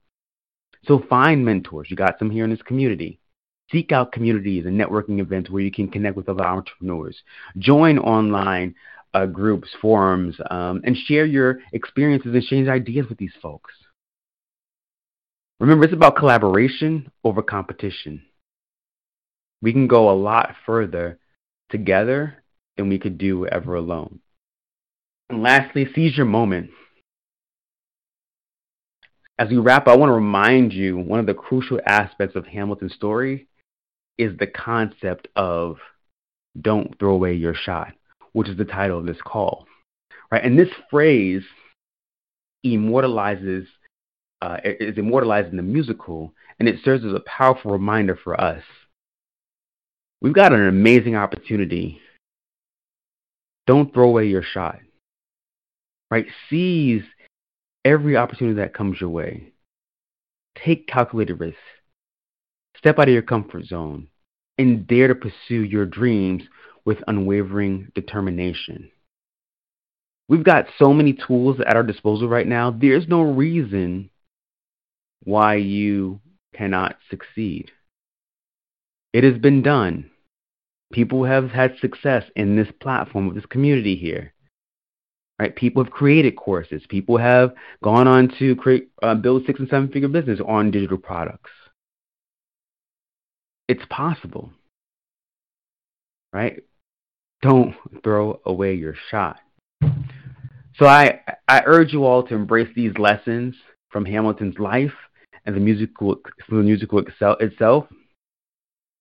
So 0.86 1.02
find 1.08 1.44
mentors. 1.44 1.88
You 1.90 1.96
got 1.96 2.18
some 2.18 2.30
here 2.30 2.44
in 2.44 2.50
this 2.50 2.62
community. 2.62 3.18
Seek 3.72 3.92
out 3.92 4.12
communities 4.12 4.66
and 4.66 4.78
networking 4.78 5.20
events 5.20 5.50
where 5.50 5.62
you 5.62 5.70
can 5.70 5.88
connect 5.88 6.16
with 6.16 6.28
other 6.28 6.44
entrepreneurs. 6.44 7.16
Join 7.58 7.98
online 7.98 8.74
uh, 9.14 9.26
groups, 9.26 9.68
forums, 9.80 10.36
um, 10.50 10.82
and 10.84 10.96
share 10.96 11.24
your 11.24 11.60
experiences 11.72 12.26
and 12.26 12.36
exchange 12.36 12.68
ideas 12.68 13.06
with 13.08 13.18
these 13.18 13.32
folks. 13.40 13.72
Remember, 15.60 15.84
it's 15.84 15.94
about 15.94 16.16
collaboration 16.16 17.10
over 17.22 17.40
competition. 17.40 18.22
We 19.62 19.72
can 19.72 19.86
go 19.86 20.10
a 20.10 20.12
lot 20.12 20.54
further 20.66 21.18
together 21.70 22.43
than 22.76 22.88
we 22.88 22.98
could 22.98 23.18
do 23.18 23.46
ever 23.46 23.74
alone. 23.74 24.20
And 25.30 25.42
lastly, 25.42 25.86
seize 25.94 26.16
your 26.16 26.26
moment. 26.26 26.70
As 29.38 29.48
we 29.48 29.56
wrap, 29.56 29.82
up, 29.82 29.88
I 29.88 29.96
want 29.96 30.10
to 30.10 30.14
remind 30.14 30.72
you 30.72 30.96
one 30.96 31.18
of 31.18 31.26
the 31.26 31.34
crucial 31.34 31.80
aspects 31.86 32.36
of 32.36 32.46
Hamilton's 32.46 32.94
story 32.94 33.48
is 34.16 34.36
the 34.38 34.46
concept 34.46 35.26
of 35.34 35.78
don't 36.60 36.96
throw 36.98 37.14
away 37.14 37.34
your 37.34 37.54
shot 37.54 37.94
which 38.34 38.48
is 38.48 38.58
the 38.58 38.64
title 38.64 38.98
of 38.98 39.06
this 39.06 39.22
call. 39.24 39.66
Right? 40.30 40.44
And 40.44 40.58
this 40.58 40.68
phrase 40.90 41.42
immortalizes 42.62 43.66
uh, 44.42 44.58
is 44.64 44.98
immortalized 44.98 45.48
in 45.48 45.56
the 45.56 45.62
musical, 45.62 46.34
and 46.58 46.68
it 46.68 46.76
serves 46.84 47.04
as 47.04 47.14
a 47.14 47.20
powerful 47.20 47.70
reminder 47.70 48.18
for 48.22 48.38
us. 48.38 48.62
We've 50.20 50.34
got 50.34 50.52
an 50.52 50.68
amazing 50.68 51.16
opportunity. 51.16 52.00
Don't 53.66 53.92
throw 53.92 54.08
away 54.08 54.26
your 54.26 54.42
shot. 54.42 54.78
Right? 56.10 56.26
Seize 56.48 57.02
every 57.84 58.16
opportunity 58.16 58.56
that 58.56 58.74
comes 58.74 59.00
your 59.00 59.10
way. 59.10 59.52
Take 60.64 60.86
calculated 60.86 61.34
risks. 61.40 61.58
Step 62.76 62.98
out 62.98 63.08
of 63.08 63.14
your 63.14 63.22
comfort 63.22 63.64
zone 63.64 64.08
and 64.58 64.86
dare 64.86 65.08
to 65.08 65.14
pursue 65.14 65.62
your 65.64 65.86
dreams 65.86 66.42
with 66.84 66.98
unwavering 67.08 67.90
determination. 67.94 68.90
We've 70.28 70.44
got 70.44 70.66
so 70.78 70.92
many 70.92 71.12
tools 71.12 71.58
at 71.66 71.76
our 71.76 71.82
disposal 71.82 72.28
right 72.28 72.46
now. 72.46 72.70
There's 72.70 73.08
no 73.08 73.22
reason 73.22 74.10
why 75.22 75.56
you 75.56 76.20
cannot 76.54 76.96
succeed. 77.10 77.70
It 79.12 79.24
has 79.24 79.38
been 79.38 79.62
done. 79.62 80.10
People 80.94 81.24
have 81.24 81.50
had 81.50 81.76
success 81.80 82.24
in 82.36 82.56
this 82.56 82.68
platform, 82.80 83.26
with 83.26 83.36
this 83.36 83.46
community 83.46 83.96
here. 83.96 84.32
Right? 85.38 85.54
People 85.54 85.82
have 85.82 85.92
created 85.92 86.36
courses. 86.36 86.82
People 86.88 87.18
have 87.18 87.52
gone 87.82 88.06
on 88.06 88.32
to 88.38 88.54
create, 88.54 88.90
uh, 89.02 89.16
build 89.16 89.44
six 89.44 89.58
and 89.58 89.68
seven 89.68 89.88
figure 89.88 90.08
business 90.08 90.40
on 90.46 90.70
digital 90.70 90.96
products. 90.96 91.50
It's 93.68 93.84
possible. 93.90 94.50
Right? 96.32 96.62
don't 97.44 97.74
throw 98.02 98.40
away 98.46 98.74
your 98.74 98.94
shot. 99.10 99.38
So 100.76 100.86
I, 100.86 101.20
I 101.46 101.62
urge 101.66 101.92
you 101.92 102.04
all 102.04 102.22
to 102.24 102.34
embrace 102.34 102.70
these 102.74 102.96
lessons 102.98 103.54
from 103.90 104.06
Hamilton's 104.06 104.58
life 104.58 104.94
and 105.44 105.54
the 105.54 105.60
musical, 105.60 106.16
the 106.48 106.54
musical 106.56 107.04
itself. 107.40 107.86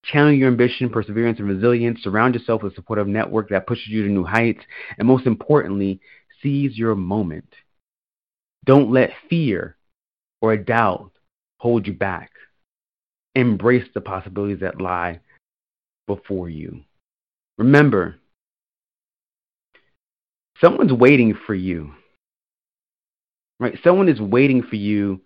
Channel 0.04 0.34
your 0.34 0.50
ambition, 0.50 0.90
perseverance, 0.90 1.40
and 1.40 1.48
resilience. 1.48 2.04
Surround 2.04 2.36
yourself 2.36 2.62
with 2.62 2.74
a 2.74 2.76
supportive 2.76 3.08
network 3.08 3.50
that 3.50 3.68
pushes 3.68 3.88
you 3.88 4.04
to 4.04 4.10
new 4.10 4.26
heights. 4.26 4.62
And 4.98 5.08
most 5.08 5.26
importantly, 5.26 6.02
seize 6.42 6.78
your 6.78 6.96
moment. 6.96 7.48
Don't 8.66 8.92
let 8.92 9.12
fear 9.30 9.78
or 10.42 10.58
doubt 10.58 11.12
hold 11.58 11.88
you 11.88 11.94
back. 11.94 12.32
Embrace 13.36 13.88
the 13.94 14.02
possibilities 14.02 14.60
that 14.60 14.82
lie 14.82 15.22
before 16.06 16.50
you. 16.50 16.82
Remember, 17.58 18.16
someone's 20.60 20.94
waiting 20.94 21.38
for 21.48 21.56
you. 21.56 21.94
Right? 23.60 23.80
Someone 23.84 24.10
is 24.10 24.20
waiting 24.20 24.64
for 24.64 24.76
you 24.76 25.22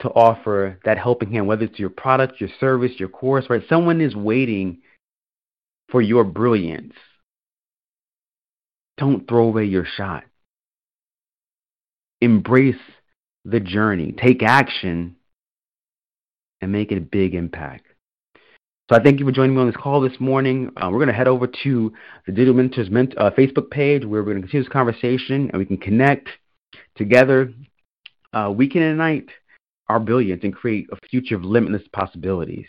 to 0.00 0.08
offer 0.08 0.78
that 0.84 0.98
helping 0.98 1.32
hand, 1.32 1.46
whether 1.46 1.64
it's 1.64 1.78
your 1.78 1.90
product, 1.90 2.40
your 2.40 2.50
service, 2.58 2.92
your 2.98 3.08
course, 3.08 3.46
right? 3.48 3.62
Someone 3.68 4.00
is 4.00 4.14
waiting 4.14 4.78
for 5.90 6.00
your 6.00 6.24
brilliance. 6.24 6.94
Don't 8.96 9.28
throw 9.28 9.44
away 9.44 9.64
your 9.64 9.84
shot. 9.84 10.24
Embrace 12.20 12.76
the 13.44 13.60
journey, 13.60 14.12
take 14.12 14.42
action, 14.42 15.16
and 16.60 16.72
make 16.72 16.92
a 16.92 17.00
big 17.00 17.34
impact. 17.34 17.86
So 18.88 18.96
I 18.96 19.02
thank 19.02 19.20
you 19.20 19.24
for 19.24 19.32
joining 19.32 19.54
me 19.54 19.60
on 19.60 19.68
this 19.68 19.76
call 19.76 20.00
this 20.00 20.18
morning. 20.18 20.70
Uh, 20.76 20.88
we're 20.90 20.98
going 20.98 21.08
to 21.08 21.14
head 21.14 21.28
over 21.28 21.46
to 21.62 21.92
the 22.26 22.32
Digital 22.32 22.54
Mentors 22.54 22.88
uh, 22.88 23.30
Facebook 23.30 23.70
page 23.70 24.04
where 24.04 24.22
we're 24.22 24.32
going 24.32 24.38
to 24.38 24.42
continue 24.42 24.64
this 24.64 24.72
conversation 24.72 25.48
and 25.50 25.58
we 25.58 25.64
can 25.64 25.78
connect 25.78 26.28
together. 26.96 27.52
Uh, 28.32 28.52
we 28.54 28.68
can 28.68 28.82
ignite 28.82 29.28
our 29.90 29.98
brilliance 29.98 30.44
and 30.44 30.54
create 30.54 30.86
a 30.92 30.96
future 31.08 31.34
of 31.34 31.44
limitless 31.44 31.82
possibilities. 31.92 32.68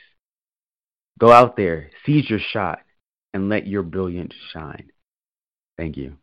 Go 1.19 1.31
out 1.31 1.55
there, 1.55 1.91
seize 2.03 2.27
your 2.27 2.39
shot, 2.39 2.79
and 3.31 3.47
let 3.47 3.67
your 3.67 3.83
brilliance 3.83 4.33
shine. 4.51 4.89
Thank 5.77 5.97
you. 5.97 6.15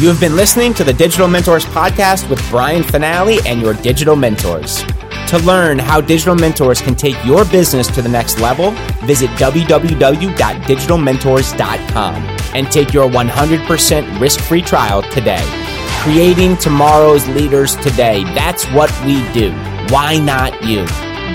You 0.00 0.08
have 0.08 0.20
been 0.20 0.34
listening 0.34 0.74
to 0.74 0.84
the 0.84 0.92
Digital 0.92 1.28
Mentors 1.28 1.64
Podcast 1.66 2.28
with 2.28 2.40
Brian 2.50 2.82
Fanale 2.82 3.40
and 3.46 3.62
your 3.62 3.74
digital 3.74 4.16
mentors. 4.16 4.82
To 5.28 5.38
learn 5.38 5.78
how 5.78 6.00
digital 6.00 6.34
mentors 6.34 6.80
can 6.80 6.96
take 6.96 7.14
your 7.24 7.44
business 7.44 7.86
to 7.88 8.02
the 8.02 8.08
next 8.08 8.40
level, 8.40 8.72
visit 9.04 9.30
www.digitalmentors.com 9.30 12.14
and 12.54 12.72
take 12.72 12.92
your 12.92 13.08
100% 13.08 14.20
risk 14.20 14.40
free 14.40 14.62
trial 14.62 15.02
today. 15.10 15.67
Creating 16.02 16.56
tomorrow's 16.56 17.28
leaders 17.28 17.76
today. 17.76 18.24
That's 18.34 18.64
what 18.66 18.90
we 19.04 19.22
do. 19.32 19.52
Why 19.92 20.18
not 20.18 20.64
you? 20.64 20.84